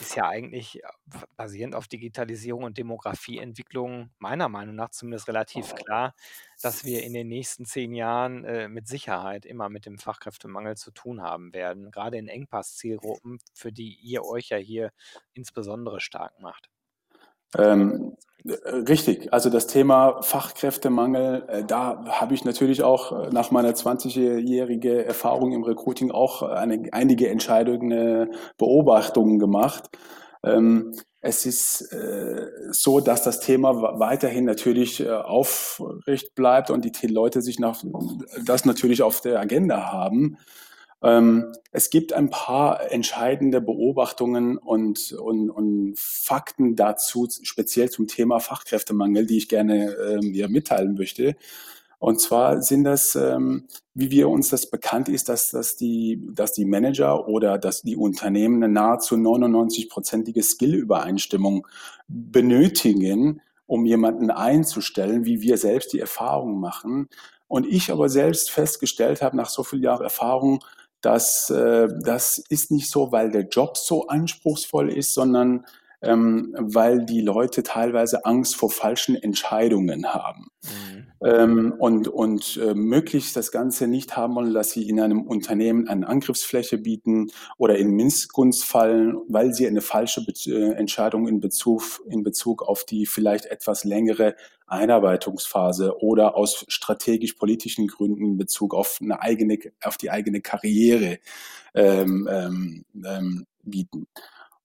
ist 0.00 0.14
ja 0.16 0.28
eigentlich, 0.28 0.82
äh, 0.82 0.88
basierend 1.36 1.74
auf 1.74 1.88
Digitalisierung 1.88 2.64
und 2.64 2.78
Demografieentwicklung 2.78 4.10
meiner 4.18 4.48
Meinung 4.48 4.74
nach 4.76 4.90
zumindest 4.90 5.28
relativ 5.28 5.74
klar, 5.74 6.14
dass 6.62 6.84
wir 6.84 7.02
in 7.04 7.12
den 7.12 7.28
nächsten 7.28 7.64
10 7.64 7.94
Jahren, 7.94 8.44
äh, 8.44 8.68
mit 8.68 8.88
Sicherheit 8.88 9.46
immer 9.46 9.68
mit 9.68 9.86
dem 9.86 9.98
Fachkräftemangel 9.98 10.76
zu 10.76 10.90
tun 10.90 11.22
haben 11.22 11.52
werden, 11.52 11.90
grade 11.90 12.18
in 12.18 12.28
Engpass-Zielgruppen, 12.28 13.38
für 13.54 13.72
die 13.72 13.94
ihr 13.94 14.24
euch 14.24 14.48
ja 14.50 14.56
hier 14.58 14.92
insbesondere 15.34 16.00
stark 16.00 16.40
macht. 16.40 16.70
Ähm, 17.56 18.16
Richtig, 18.88 19.32
also 19.32 19.50
das 19.50 19.66
Thema 19.66 20.22
Fachkräftemangel, 20.22 21.44
äh, 21.48 21.64
da 21.64 22.04
habe 22.06 22.34
ich 22.34 22.44
natürlich 22.44 22.82
auch 22.82 23.12
äh, 23.12 23.30
nach 23.30 23.50
meiner 23.50 23.72
20-jährige 23.72 25.04
Erfahrung 25.04 25.52
im 25.52 25.64
Recruiting 25.64 26.10
auch 26.12 26.42
eine, 26.42 26.88
einige 26.92 27.28
Entscheidungen, 27.28 28.32
Beobachtungen 28.56 29.38
gemacht. 29.38 29.90
Ähm, 30.44 30.94
es 31.20 31.46
ist 31.46 31.92
so, 32.70 33.00
dass 33.00 33.24
das 33.24 33.40
Thema 33.40 33.98
weiterhin 33.98 34.44
natürlich 34.44 35.06
aufrecht 35.10 36.36
bleibt 36.36 36.70
und 36.70 36.84
die 36.84 37.06
Leute 37.08 37.42
sich 37.42 37.58
nach, 37.58 37.82
das 38.44 38.64
natürlich 38.64 39.02
auf 39.02 39.20
der 39.20 39.40
Agenda 39.40 39.90
haben. 39.90 40.38
Ähm, 41.02 41.52
es 41.70 41.90
gibt 41.90 42.12
ein 42.12 42.30
paar 42.30 42.90
entscheidende 42.90 43.60
Beobachtungen 43.60 44.58
und, 44.58 45.12
und, 45.12 45.50
und 45.50 45.94
Fakten 45.96 46.74
dazu, 46.74 47.28
speziell 47.42 47.90
zum 47.90 48.08
Thema 48.08 48.40
Fachkräftemangel, 48.40 49.26
die 49.26 49.38
ich 49.38 49.48
gerne 49.48 49.92
ähm, 49.92 50.34
ja, 50.34 50.48
mitteilen 50.48 50.94
möchte. 50.94 51.36
Und 52.00 52.20
zwar 52.20 52.62
sind 52.62 52.84
das, 52.84 53.16
ähm, 53.16 53.66
wie 53.94 54.10
wir 54.10 54.28
uns 54.28 54.50
das 54.50 54.70
bekannt 54.70 55.08
ist, 55.08 55.28
dass, 55.28 55.50
dass, 55.50 55.76
die, 55.76 56.20
dass 56.32 56.52
die 56.52 56.64
Manager 56.64 57.28
oder 57.28 57.58
dass 57.58 57.82
die 57.82 57.96
Unternehmen 57.96 58.62
eine 58.62 58.72
nahezu 58.72 59.16
99-prozentige 59.16 60.42
Skillübereinstimmung 60.42 61.66
benötigen, 62.06 63.40
um 63.66 63.84
jemanden 63.84 64.30
einzustellen, 64.30 65.24
wie 65.24 65.42
wir 65.42 65.58
selbst 65.58 65.92
die 65.92 66.00
Erfahrung 66.00 66.60
machen. 66.60 67.08
Und 67.48 67.66
ich 67.66 67.90
aber 67.90 68.08
selbst 68.08 68.50
festgestellt 68.50 69.20
habe, 69.20 69.36
nach 69.36 69.48
so 69.48 69.64
vielen 69.64 69.82
Jahren 69.82 70.02
Erfahrung, 70.02 70.62
dass 71.00 71.50
äh, 71.50 71.88
das 72.02 72.38
ist 72.48 72.70
nicht 72.70 72.90
so, 72.90 73.12
weil 73.12 73.30
der 73.30 73.48
Job 73.48 73.76
so 73.76 74.06
anspruchsvoll 74.08 74.90
ist, 74.90 75.14
sondern 75.14 75.64
ähm, 76.00 76.54
weil 76.58 77.04
die 77.04 77.20
Leute 77.20 77.62
teilweise 77.62 78.24
Angst 78.24 78.56
vor 78.56 78.70
falschen 78.70 79.16
Entscheidungen 79.16 80.06
haben 80.14 80.46
mhm. 80.62 81.06
ähm, 81.24 81.74
und, 81.76 82.06
und 82.06 82.56
äh, 82.56 82.74
möglichst 82.74 83.36
das 83.36 83.50
Ganze 83.50 83.88
nicht 83.88 84.16
haben 84.16 84.36
wollen, 84.36 84.54
dass 84.54 84.70
sie 84.70 84.88
in 84.88 85.00
einem 85.00 85.22
Unternehmen 85.22 85.88
eine 85.88 86.06
Angriffsfläche 86.06 86.78
bieten 86.78 87.32
oder 87.56 87.78
in 87.78 87.90
Missgunst 87.90 88.64
fallen, 88.64 89.16
weil 89.28 89.52
sie 89.52 89.66
eine 89.66 89.80
falsche 89.80 90.24
Be 90.24 90.32
äh, 90.46 90.72
Entscheidung 90.74 91.26
in 91.26 91.40
Bezug, 91.40 91.82
in 92.08 92.22
Bezug 92.22 92.62
auf 92.62 92.84
die 92.84 93.06
vielleicht 93.06 93.46
etwas 93.46 93.82
längere 93.82 94.36
Einarbeitungsphase 94.68 96.00
oder 96.00 96.36
aus 96.36 96.64
strategisch-politischen 96.68 97.88
Gründen 97.88 98.24
in 98.24 98.38
Bezug 98.38 98.74
auf 98.74 98.98
eine 99.00 99.20
eigene, 99.20 99.58
auf 99.82 99.96
die 99.96 100.10
eigene 100.10 100.42
Karriere 100.42 101.18
ähm, 101.74 102.28
ähm, 102.30 102.84
ähm 103.04 103.46
bieten. 103.64 104.06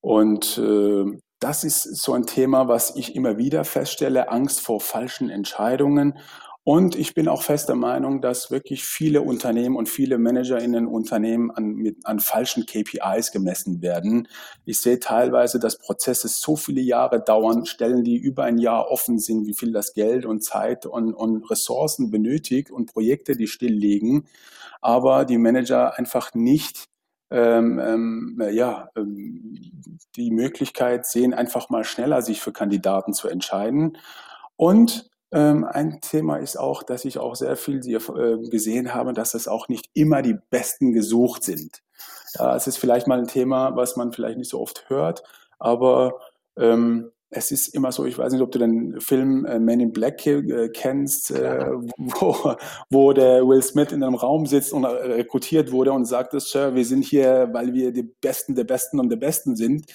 Und 0.04 0.58
äh, 0.58 1.18
das 1.40 1.64
ist 1.64 1.82
so 1.96 2.12
ein 2.12 2.26
Thema, 2.26 2.68
was 2.68 2.94
ich 2.98 3.16
immer 3.16 3.38
wieder 3.38 3.64
feststelle, 3.64 4.30
Angst 4.30 4.60
vor 4.60 4.82
falschen 4.82 5.30
Entscheidungen. 5.30 6.20
Und 6.66 6.98
ich 6.98 7.14
bin 7.14 7.30
auch 7.30 7.42
fester 7.42 7.76
Meinung, 7.76 8.20
dass 8.20 8.52
wirklich 8.52 8.84
viele 8.84 9.22
Unternehmen 9.22 9.78
und 9.78 9.88
viele 9.88 10.18
Manager 10.18 10.60
in 10.60 10.74
den 10.74 10.88
Unternehmen 10.88 11.52
an, 11.52 11.76
mit, 11.76 12.06
an 12.06 12.20
falschen 12.20 12.66
KPIs 12.66 13.32
gemessen 13.32 13.82
werden. 13.82 14.28
Ich 14.66 14.82
sehe 14.82 15.00
teilweise, 15.00 15.58
dass 15.58 15.78
Prozesse 15.78 16.28
so 16.28 16.58
viele 16.58 16.82
Jahre 16.82 17.24
dauern, 17.24 17.66
Stellen, 17.66 18.04
die 18.04 18.18
über 18.18 18.44
ein 18.44 18.58
Jahr 18.58 18.92
offen 18.92 19.20
sind, 19.20 19.48
wie 19.48 19.54
viel 19.54 19.72
das 19.72 19.94
Geld 19.94 20.26
und 20.26 20.44
Zeit 20.44 20.86
und, 20.86 21.14
und 21.14 21.50
Ressourcen 21.50 22.12
benötigt 22.12 22.72
und 22.72 22.92
Projekte, 22.92 23.38
die 23.38 23.48
still 23.48 23.74
liegen, 23.74 24.28
aber 24.82 25.24
die 25.24 25.38
Manager 25.38 25.98
einfach 25.98 26.34
nicht 26.34 26.90
ähm, 27.32 27.80
ähm, 27.80 28.42
ja, 28.52 28.90
ähm, 28.96 29.56
die 30.16 30.32
Möglichkeit 30.32 31.06
sehen, 31.06 31.34
einfach 31.34 31.70
mal 31.70 31.84
schneller 31.84 32.22
sich 32.22 32.42
für 32.42 32.54
Kandidaten 32.54 33.14
zu 33.14 33.28
entscheiden. 33.28 33.98
Und 34.56 35.10
ähm, 35.32 35.64
ein 35.64 36.00
Thema 36.02 36.38
ist 36.38 36.58
auch, 36.58 36.84
dass 36.84 37.06
ich 37.06 37.18
auch 37.18 37.36
sehr 37.36 37.56
viel 37.56 37.80
äh, 37.88 38.50
gesehen 38.50 38.94
habe, 38.94 39.14
dass 39.14 39.34
es 39.34 39.48
auch 39.48 39.68
nicht 39.68 39.90
immer 39.94 40.22
die 40.22 40.38
Besten 40.52 40.94
gesucht 40.94 41.44
sind. 41.44 41.82
Ja, 42.36 42.56
es 42.56 42.68
ist 42.68 42.78
vielleicht 42.78 43.08
mal 43.08 43.20
ein 43.20 43.28
Thema, 43.28 43.76
was 43.76 43.96
man 43.96 44.12
vielleicht 44.12 44.38
nicht 44.38 44.50
so 44.50 44.62
oft 44.62 44.90
hört, 44.90 45.24
aber 45.58 46.20
ähm, 46.58 47.12
es 47.34 47.52
ist 47.52 47.70
immer 47.70 47.92
so, 47.92 48.06
ich 48.06 48.18
weiß 48.18 48.34
nicht, 48.34 48.42
ob 48.42 48.52
du 48.52 48.60
den 48.60 49.00
Film 49.00 49.46
äh, 49.46 49.60
Men 49.60 49.80
in 49.80 49.92
Black 49.92 50.26
äh, 50.26 50.70
kennst, 50.70 51.32
äh, 51.32 51.72
wo, 51.98 52.56
wo 52.90 53.14
der 53.14 53.48
Will 53.48 53.62
Smith 53.62 53.92
in 53.92 54.04
einem 54.04 54.16
Raum 54.16 54.46
sitzt 54.46 54.74
und 54.74 54.84
äh, 54.84 54.88
rekrutiert 54.88 55.72
wurde 55.72 55.92
und 55.92 56.06
sagt, 56.06 56.40
Sir, 56.40 56.76
wir 56.76 56.86
sind 56.86 57.04
hier, 57.04 57.50
weil 57.52 57.74
wir 57.74 57.92
die 57.92 58.04
Besten 58.04 58.56
der 58.56 58.64
Besten 58.64 59.00
und 59.00 59.10
der 59.10 59.18
Besten 59.18 59.56
sind. 59.56 59.86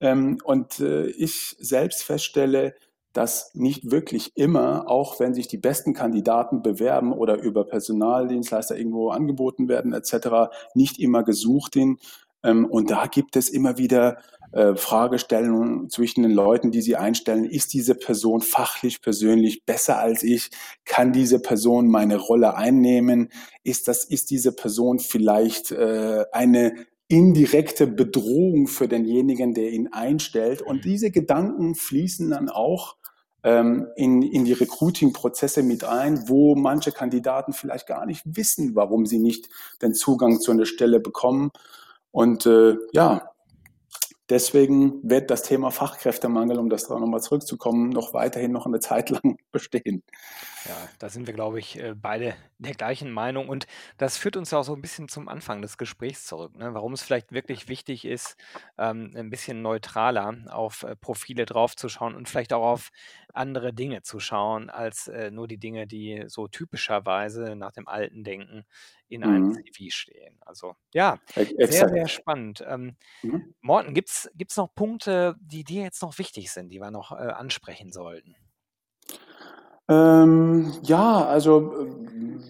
Ähm, 0.00 0.38
und 0.44 0.80
äh, 0.80 1.06
ich 1.06 1.56
selbst 1.58 2.02
feststelle, 2.02 2.74
dass 3.16 3.54
nicht 3.54 3.90
wirklich 3.90 4.32
immer, 4.36 4.90
auch 4.90 5.18
wenn 5.20 5.32
sich 5.32 5.48
die 5.48 5.56
besten 5.56 5.94
Kandidaten 5.94 6.62
bewerben 6.62 7.14
oder 7.14 7.40
über 7.40 7.64
Personaldienstleister 7.64 8.76
irgendwo 8.76 9.08
angeboten 9.08 9.68
werden 9.68 9.94
etc., 9.94 10.52
nicht 10.74 10.98
immer 10.98 11.22
gesucht 11.22 11.74
sind. 11.74 12.00
Ähm, 12.42 12.66
und 12.66 12.90
da 12.90 13.06
gibt 13.06 13.36
es 13.36 13.48
immer 13.48 13.78
wieder 13.78 14.18
äh, 14.52 14.74
Fragestellungen 14.74 15.90
zwischen 15.90 16.22
den 16.22 16.32
Leuten, 16.32 16.70
die 16.70 16.80
sie 16.80 16.96
einstellen. 16.96 17.44
Ist 17.44 17.74
diese 17.74 17.94
Person 17.94 18.40
fachlich, 18.40 19.02
persönlich 19.02 19.64
besser 19.64 19.98
als 19.98 20.22
ich? 20.22 20.50
Kann 20.84 21.12
diese 21.12 21.40
Person 21.40 21.88
meine 21.88 22.16
Rolle 22.16 22.56
einnehmen? 22.56 23.30
Ist 23.64 23.88
das, 23.88 24.04
ist 24.04 24.30
diese 24.30 24.52
Person 24.52 24.98
vielleicht 24.98 25.72
äh, 25.72 26.24
eine 26.32 26.74
indirekte 27.08 27.86
Bedrohung 27.86 28.66
für 28.66 28.88
denjenigen, 28.88 29.52
der 29.52 29.70
ihn 29.72 29.88
einstellt? 29.92 30.62
Und 30.62 30.78
mhm. 30.78 30.82
diese 30.82 31.10
Gedanken 31.10 31.74
fließen 31.74 32.30
dann 32.30 32.48
auch 32.48 32.96
ähm, 33.42 33.86
in, 33.94 34.22
in 34.22 34.44
die 34.44 34.54
Recruiting-Prozesse 34.54 35.62
mit 35.62 35.84
ein, 35.84 36.28
wo 36.28 36.54
manche 36.54 36.92
Kandidaten 36.92 37.52
vielleicht 37.52 37.86
gar 37.86 38.06
nicht 38.06 38.22
wissen, 38.24 38.74
warum 38.74 39.06
sie 39.06 39.18
nicht 39.18 39.48
den 39.82 39.94
Zugang 39.94 40.40
zu 40.40 40.50
einer 40.50 40.66
Stelle 40.66 40.98
bekommen. 40.98 41.50
Und 42.16 42.46
äh, 42.46 42.78
ja, 42.94 43.36
Deswegen 44.28 45.08
wird 45.08 45.30
das 45.30 45.44
Thema 45.44 45.70
Fachkräftemangel, 45.70 46.58
um 46.58 46.68
das 46.68 46.88
da 46.88 46.98
nochmal 46.98 47.20
zurückzukommen, 47.20 47.90
noch 47.90 48.12
weiterhin 48.12 48.50
noch 48.50 48.66
eine 48.66 48.80
Zeit 48.80 49.10
lang 49.10 49.36
bestehen. 49.52 50.02
Ja, 50.64 50.74
da 50.98 51.08
sind 51.08 51.28
wir, 51.28 51.34
glaube 51.34 51.60
ich, 51.60 51.78
äh, 51.78 51.94
beide 51.94 52.34
der 52.58 52.74
gleichen 52.74 53.12
Meinung. 53.12 53.48
Und 53.48 53.68
das 53.98 54.16
führt 54.16 54.36
uns 54.36 54.50
ja 54.50 54.58
auch 54.58 54.64
so 54.64 54.74
ein 54.74 54.82
bisschen 54.82 55.06
zum 55.06 55.28
Anfang 55.28 55.62
des 55.62 55.78
Gesprächs 55.78 56.26
zurück, 56.26 56.56
ne? 56.56 56.74
Warum 56.74 56.92
es 56.92 57.02
vielleicht 57.02 57.30
wirklich 57.30 57.68
wichtig 57.68 58.04
ist, 58.04 58.36
ähm, 58.78 59.12
ein 59.14 59.30
bisschen 59.30 59.62
neutraler 59.62 60.34
auf 60.50 60.82
äh, 60.82 60.96
Profile 60.96 61.46
draufzuschauen 61.46 62.16
und 62.16 62.28
vielleicht 62.28 62.52
auch 62.52 62.66
auf 62.66 62.90
andere 63.36 63.72
Dinge 63.74 64.02
zu 64.02 64.20
schauen, 64.20 64.70
als 64.70 65.08
äh, 65.08 65.30
nur 65.30 65.48
die 65.48 65.58
Dinge, 65.58 65.86
die 65.86 66.24
so 66.28 66.48
typischerweise 66.48 67.56
nach 67.56 67.72
dem 67.72 67.88
alten 67.88 68.24
Denken 68.24 68.64
in 69.08 69.24
einem 69.24 69.44
Mhm. 69.44 69.52
CV 69.52 69.90
stehen. 69.90 70.38
Also 70.42 70.76
ja, 70.94 71.20
E 71.58 71.66
sehr, 71.66 71.88
sehr 71.88 72.08
spannend. 72.08 72.64
Ähm, 72.66 72.96
Mhm. 73.22 73.52
Morten, 73.60 73.94
gibt 73.94 74.10
es 74.10 74.56
noch 74.56 74.74
Punkte, 74.74 75.36
die 75.40 75.64
dir 75.64 75.82
jetzt 75.82 76.02
noch 76.02 76.18
wichtig 76.18 76.52
sind, 76.52 76.70
die 76.70 76.80
wir 76.80 76.90
noch 76.92 77.12
äh, 77.12 77.16
ansprechen 77.16 77.92
sollten? 77.92 78.36
Ähm, 79.88 80.72
ja, 80.82 81.24
also 81.26 81.72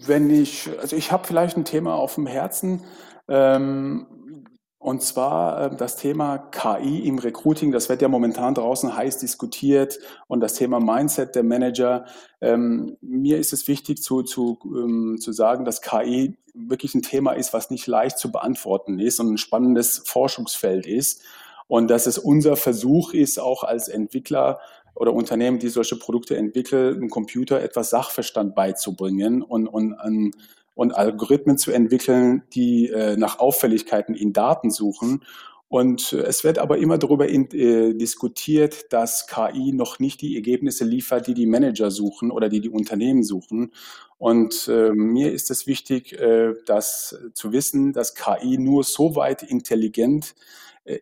wenn 0.05 0.29
ich, 0.29 0.69
also 0.79 0.95
ich 0.95 1.11
habe 1.11 1.27
vielleicht 1.27 1.55
ein 1.57 1.65
Thema 1.65 1.93
auf 1.95 2.15
dem 2.15 2.25
Herzen, 2.25 2.83
ähm, 3.27 4.07
und 4.87 5.03
zwar 5.03 5.73
äh, 5.73 5.75
das 5.75 5.97
Thema 5.97 6.37
KI 6.37 6.99
im 6.99 7.19
Recruiting. 7.19 7.73
Das 7.73 7.89
wird 7.89 8.01
ja 8.01 8.07
momentan 8.07 8.53
draußen 8.53 8.95
heiß 8.95 9.17
diskutiert 9.17 9.99
und 10.29 10.39
das 10.39 10.53
Thema 10.53 10.79
Mindset 10.79 11.35
der 11.35 11.43
Manager. 11.43 12.05
Ähm, 12.39 12.95
mir 13.01 13.37
ist 13.37 13.51
es 13.51 13.67
wichtig 13.67 14.01
zu, 14.01 14.23
zu, 14.23 14.57
ähm, 14.63 15.17
zu 15.19 15.33
sagen, 15.33 15.65
dass 15.65 15.81
KI 15.81 16.37
wirklich 16.53 16.95
ein 16.95 17.01
Thema 17.01 17.33
ist, 17.33 17.51
was 17.51 17.69
nicht 17.69 17.85
leicht 17.85 18.17
zu 18.17 18.31
beantworten 18.31 18.97
ist 18.97 19.19
und 19.19 19.33
ein 19.33 19.37
spannendes 19.37 20.03
Forschungsfeld 20.05 20.85
ist. 20.85 21.21
Und 21.67 21.89
dass 21.89 22.07
es 22.07 22.17
unser 22.17 22.55
Versuch 22.55 23.13
ist, 23.13 23.41
auch 23.41 23.65
als 23.65 23.89
Entwickler 23.89 24.61
oder 24.95 25.11
Unternehmen, 25.11 25.59
die 25.59 25.67
solche 25.67 25.97
Produkte 25.97 26.37
entwickeln, 26.37 27.01
dem 27.01 27.09
Computer 27.09 27.61
etwas 27.61 27.89
Sachverstand 27.89 28.55
beizubringen 28.55 29.41
und, 29.41 29.67
und, 29.67 29.95
und 29.95 30.31
Algorithmen 30.95 31.57
zu 31.57 31.71
entwickeln, 31.71 32.43
die 32.53 32.89
äh, 32.89 33.17
nach 33.17 33.39
Auffälligkeiten 33.39 34.15
in 34.15 34.31
Daten 34.31 34.69
suchen. 34.69 35.23
Und 35.69 36.13
äh, 36.13 36.21
es 36.21 36.43
wird 36.43 36.59
aber 36.59 36.77
immer 36.77 36.97
darüber 36.97 37.27
in, 37.27 37.49
äh, 37.51 37.93
diskutiert, 37.93 38.93
dass 38.93 39.27
KI 39.27 39.73
noch 39.73 39.99
nicht 39.99 40.21
die 40.21 40.35
Ergebnisse 40.35 40.85
liefert, 40.85 41.27
die 41.27 41.33
die 41.33 41.47
Manager 41.47 41.91
suchen 41.91 42.31
oder 42.31 42.47
die 42.47 42.61
die 42.61 42.69
Unternehmen 42.69 43.23
suchen. 43.23 43.71
Und 44.17 44.67
äh, 44.67 44.91
mir 44.91 45.33
ist 45.33 45.51
es 45.51 45.67
wichtig, 45.67 46.13
äh, 46.13 46.53
das 46.65 47.17
zu 47.33 47.51
wissen, 47.51 47.91
dass 47.91 48.15
KI 48.15 48.57
nur 48.57 48.83
so 48.83 49.15
weit 49.15 49.43
intelligent 49.43 50.35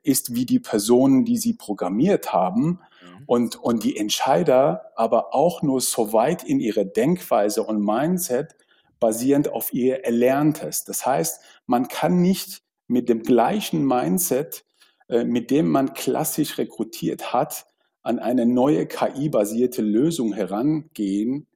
ist 0.02 0.34
wie 0.34 0.48
die 0.48 0.60
Personen, 0.60 1.26
die 1.26 1.38
sie 1.38 1.54
programmiert 1.54 2.34
haben 2.34 2.80
und, 3.28 3.56
und 3.56 3.84
die 3.84 3.98
Entscheider 3.98 4.92
aber 4.96 5.36
auch 5.36 5.62
nur 5.62 5.80
so 5.80 6.12
weit 6.12 6.44
in 6.44 6.60
ihrer 6.60 6.86
Denkweise 6.86 7.62
und 7.62 7.86
Mindset 7.86 8.56
basierend 8.99 9.49
auf 9.51 9.73
ihr 9.73 10.05
Erlerntes. 10.05 10.84
Das 10.84 11.05
heißt, 11.05 11.41
man 11.65 11.88
kann 11.88 12.21
nicht 12.21 12.62
mit 12.88 13.10
dem 13.10 13.23
gleichen 13.23 13.86
Mindset, 13.86 14.65
äh, 15.08 15.23
mit 15.23 15.51
dem 15.51 15.69
man 15.69 15.93
klassisch 15.93 16.58
rekrutiert 16.58 17.34
hat, 17.34 17.65
an 18.01 18.19
eine 18.19 18.45
neue 18.45 18.86
KI-basierte 18.86 19.81
Lösung 19.81 20.34
herangehen. 20.34 21.47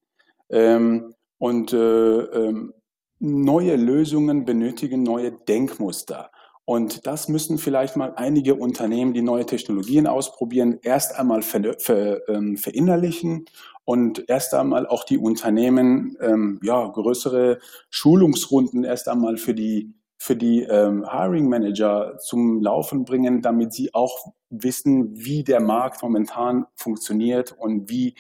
Ähm, 0.50 1.14
und 1.38 1.74
äh, 1.74 1.78
ähm, 1.78 2.74
neue 3.20 3.76
Lösungen 3.76 4.46
benötigen 4.46 5.04
neue 5.04 5.32
Denkmuster. 5.32 6.32
Und 6.70 7.08
das 7.08 7.28
müssen 7.30 7.58
vielleicht 7.58 7.96
mal 7.96 8.14
einige 8.16 8.54
Unternehmen, 8.54 9.16
die 9.16 9.24
neue 9.24 9.48
Technologien 9.48 10.06
ausprobieren, 10.06 10.78
erst 10.84 11.16
einmal 11.16 11.42
ver, 11.42 11.74
ver, 11.80 12.30
ähm, 12.30 12.58
verinnerlichen 12.58 13.46
und 13.86 14.30
erst 14.30 14.54
einmal 14.54 14.86
auch 14.86 15.04
die 15.04 15.18
Unternehmen 15.18 16.16
ähm, 16.22 16.60
ja, 16.62 16.86
größere 16.86 17.58
Schulungsrunden 17.90 18.84
erst 18.84 19.10
einmal 19.10 19.38
für 19.38 19.56
die, 19.56 19.96
für 20.20 20.36
die 20.36 20.62
ähm, 20.62 21.10
Hiring 21.12 21.50
Manager 21.50 22.20
zum 22.20 22.62
Laufen 22.62 23.04
bringen, 23.04 23.42
damit 23.42 23.74
sie 23.74 23.92
auch 23.96 24.32
wissen, 24.52 25.18
wie 25.18 25.44
der 25.44 25.62
Markt 25.62 26.04
momentan 26.04 26.68
funktioniert 26.76 27.52
und 27.52 27.90
wie, 27.90 28.14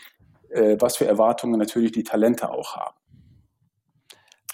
äh, 0.49 0.75
was 0.79 0.97
für 0.97 1.05
Erwartungen 1.05 1.59
natürlich 1.59 1.91
die 1.91 2.03
Talente 2.03 2.49
auch 2.49 2.75
haben. 2.75 2.95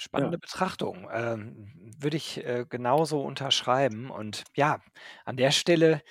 Spannende 0.06 0.38
ja. 0.38 0.40
Betrachtung. 0.40 1.10
Ähm, 1.12 1.72
würde 2.00 2.18
ich 2.18 2.46
äh, 2.46 2.66
genauso 2.70 3.22
unterschreiben. 3.22 4.10
Und 4.10 4.44
ja, 4.56 4.80
an 5.26 5.38
der 5.38 5.52
Stelle 5.52 6.02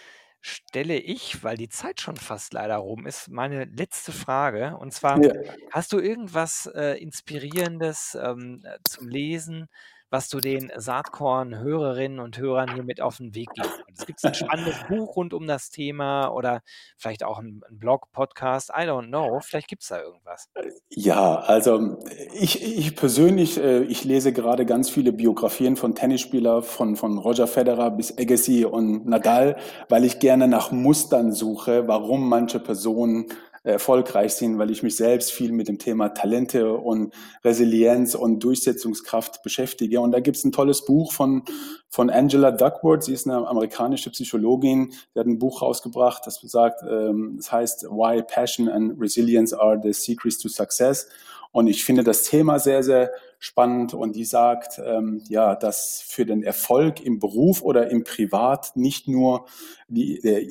stelle 0.41 0.97
ich, 0.97 1.43
weil 1.43 1.57
die 1.57 1.71
Zeit 1.71 2.03
schon 2.03 2.17
fast 2.17 2.53
leider 2.53 2.77
rum 2.77 3.07
ist, 3.07 3.31
meine 3.31 3.65
letzte 3.65 4.13
Frage. 4.13 4.77
Und 4.77 4.93
zwar, 4.93 5.23
ja. 5.23 5.33
hast 5.71 5.93
du 5.93 5.99
irgendwas 5.99 6.67
äh, 6.75 7.01
Inspirierendes 7.01 8.19
ähm, 8.21 8.63
äh, 8.65 8.79
zum 8.85 9.09
Lesen, 9.09 9.69
was 10.15 10.29
du 10.29 10.39
den 10.39 10.71
Saatkorn-Hörerinnen 10.77 12.21
und 12.21 12.39
Hörern 12.39 12.73
hier 12.73 12.85
mit 12.85 13.01
auf 13.01 13.17
den 13.17 13.35
Weg 13.35 13.49
geben 13.53 13.69
würdest? 13.85 14.07
Gibt 14.07 14.21
es 14.21 14.25
ein 14.25 14.35
spannendes 14.35 14.77
Buch 14.89 15.17
rund 15.17 15.35
um 15.35 15.49
das 15.49 15.71
Thema 15.71 16.29
oder 16.29 16.63
vielleicht 16.97 17.25
auch 17.25 17.41
ein, 17.41 17.63
ein 17.69 17.81
Blog, 17.81 18.13
Podcast? 18.13 18.71
I 18.71 18.83
don't 18.83 19.09
know. 19.09 19.41
Vielleicht 19.41 19.67
gibt 19.67 19.83
es 19.83 19.89
da 19.89 20.01
irgendwas. 20.01 20.49
Ja, 20.89 21.41
also 21.41 21.99
ich, 22.33 22.63
ich 22.63 22.95
persönlich, 22.95 23.59
äh, 23.59 23.83
ich 23.83 24.05
lese 24.05 24.33
gerade 24.33 24.65
ganz 24.67 24.89
viele 24.89 25.13
Biografien 25.13 25.75
von 25.75 25.97
Tennisspielern, 25.97 26.63
von, 26.63 26.95
von 26.95 27.19
Roger 27.19 27.49
Federer 27.49 27.91
bis 27.91 28.17
Agassi 28.17 28.65
und 28.65 29.07
Nadal, 29.07 29.57
weil 29.89 30.05
ich 30.05 30.21
gerne 30.21 30.47
nach 30.47 30.71
Mustern 30.71 31.33
suche, 31.33 31.89
warum 31.89 32.29
manche 32.29 32.61
Personen 32.61 33.27
erfolgreich 33.65 34.35
sind, 34.35 34.59
weil 34.59 34.71
ich 34.71 34.83
mich 34.83 34.95
selbst 34.97 35.33
viel 35.33 35.51
mit 35.51 35.69
dem 35.69 35.79
Thema 35.79 36.11
Talente 36.11 36.75
und 36.75 37.15
Resilienz 37.43 38.15
und 38.15 38.45
Durchsetzungskraft 38.45 39.43
beschäftige. 39.43 40.01
Und 40.01 40.13
da 40.13 40.21
gibt 40.21 40.37
es 40.37 40.45
ein 40.45 40.53
tolles 40.53 40.85
Buch 40.85 41.13
von, 41.13 41.45
von 41.89 42.11
Angela 42.11 42.51
Duckworth. 42.51 43.05
Sie 43.05 43.15
ist 43.15 43.27
eine 43.27 43.49
amerikanische 43.49 44.11
Psychologin. 44.11 44.93
Die 45.15 45.19
hat 45.19 45.27
ein 45.27 45.39
Buch 45.39 45.63
rausgebracht, 45.63 46.27
das 46.27 46.41
sagt, 46.43 46.83
ähm, 46.89 47.35
das 47.39 47.51
heißt 47.51 47.85
Why 47.85 48.23
Passion 48.23 48.69
and 48.69 49.01
Resilience 49.01 49.55
are 49.55 49.81
the 49.83 49.95
Secrets 49.95 50.39
to 50.39 50.49
Success. 50.49 51.09
Und 51.51 51.67
ich 51.69 51.85
finde 51.85 52.05
das 52.05 52.25
Thema 52.25 52.59
sehr, 52.59 52.83
sehr 52.83 53.13
spannend. 53.45 53.93
Und 53.93 54.17
die 54.17 54.25
sagt, 54.25 54.81
ähm, 54.83 55.23
ja, 55.29 55.55
dass 55.55 56.03
für 56.07 56.25
den 56.25 56.43
Erfolg 56.43 57.05
im 57.05 57.19
Beruf 57.19 57.61
oder 57.61 57.91
im 57.91 58.03
Privat 58.03 58.75
nicht 58.75 59.07
nur 59.07 59.45
die, 59.87 60.19
der 60.21 60.45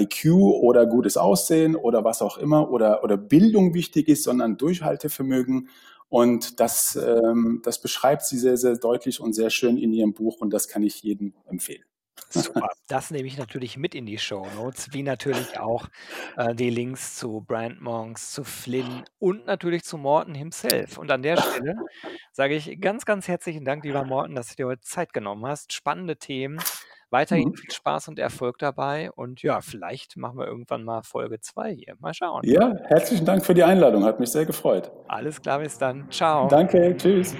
IQ 0.00 0.32
oder 0.32 0.84
gutes 0.86 1.16
Aussehen 1.16 1.76
oder 1.76 2.02
was 2.02 2.22
auch 2.22 2.36
immer 2.36 2.72
oder, 2.72 3.04
oder 3.04 3.16
Bildung 3.16 3.72
wichtig 3.72 4.08
ist, 4.08 4.24
sondern 4.24 4.56
Durchhaltevermögen. 4.56 5.68
Und 6.08 6.58
das, 6.58 6.96
ähm, 6.96 7.62
das 7.62 7.80
beschreibt 7.80 8.24
sie 8.24 8.38
sehr, 8.38 8.56
sehr 8.56 8.76
deutlich 8.78 9.20
und 9.20 9.32
sehr 9.32 9.50
schön 9.50 9.78
in 9.78 9.92
ihrem 9.92 10.12
Buch. 10.12 10.40
Und 10.40 10.50
das 10.50 10.66
kann 10.66 10.82
ich 10.82 11.04
jedem 11.04 11.34
empfehlen. 11.46 11.84
Super, 12.28 12.68
das 12.88 13.10
nehme 13.10 13.26
ich 13.26 13.38
natürlich 13.38 13.76
mit 13.76 13.94
in 13.94 14.06
die 14.06 14.18
Show 14.18 14.46
Notes, 14.56 14.92
wie 14.92 15.02
natürlich 15.02 15.58
auch 15.58 15.88
äh, 16.36 16.54
die 16.54 16.70
Links 16.70 17.16
zu 17.16 17.44
Brand 17.46 17.80
Monks, 17.80 18.32
zu 18.32 18.44
Flynn 18.44 19.04
und 19.18 19.46
natürlich 19.46 19.84
zu 19.84 19.98
Morten 19.98 20.34
himself. 20.34 20.98
Und 20.98 21.10
an 21.10 21.22
der 21.22 21.36
Stelle 21.36 21.76
sage 22.32 22.54
ich 22.54 22.80
ganz, 22.80 23.04
ganz 23.04 23.28
herzlichen 23.28 23.64
Dank, 23.64 23.84
lieber 23.84 24.04
Morten, 24.04 24.34
dass 24.34 24.48
du 24.48 24.56
dir 24.56 24.66
heute 24.66 24.82
Zeit 24.82 25.12
genommen 25.12 25.46
hast. 25.46 25.72
Spannende 25.72 26.16
Themen. 26.16 26.58
Weiterhin 27.10 27.50
mhm. 27.50 27.54
viel 27.54 27.70
Spaß 27.70 28.08
und 28.08 28.18
Erfolg 28.18 28.58
dabei. 28.58 29.12
Und 29.12 29.40
ja, 29.42 29.60
vielleicht 29.60 30.16
machen 30.16 30.36
wir 30.36 30.48
irgendwann 30.48 30.82
mal 30.82 31.02
Folge 31.04 31.38
2 31.38 31.72
hier. 31.72 31.94
Mal 32.00 32.12
schauen. 32.12 32.42
Ja, 32.44 32.74
herzlichen 32.86 33.24
Dank 33.24 33.46
für 33.46 33.54
die 33.54 33.62
Einladung. 33.62 34.04
Hat 34.04 34.18
mich 34.18 34.30
sehr 34.30 34.46
gefreut. 34.46 34.90
Alles 35.06 35.40
klar, 35.40 35.60
bis 35.60 35.78
dann. 35.78 36.10
Ciao. 36.10 36.48
Danke, 36.48 36.96
tschüss. 36.96 37.36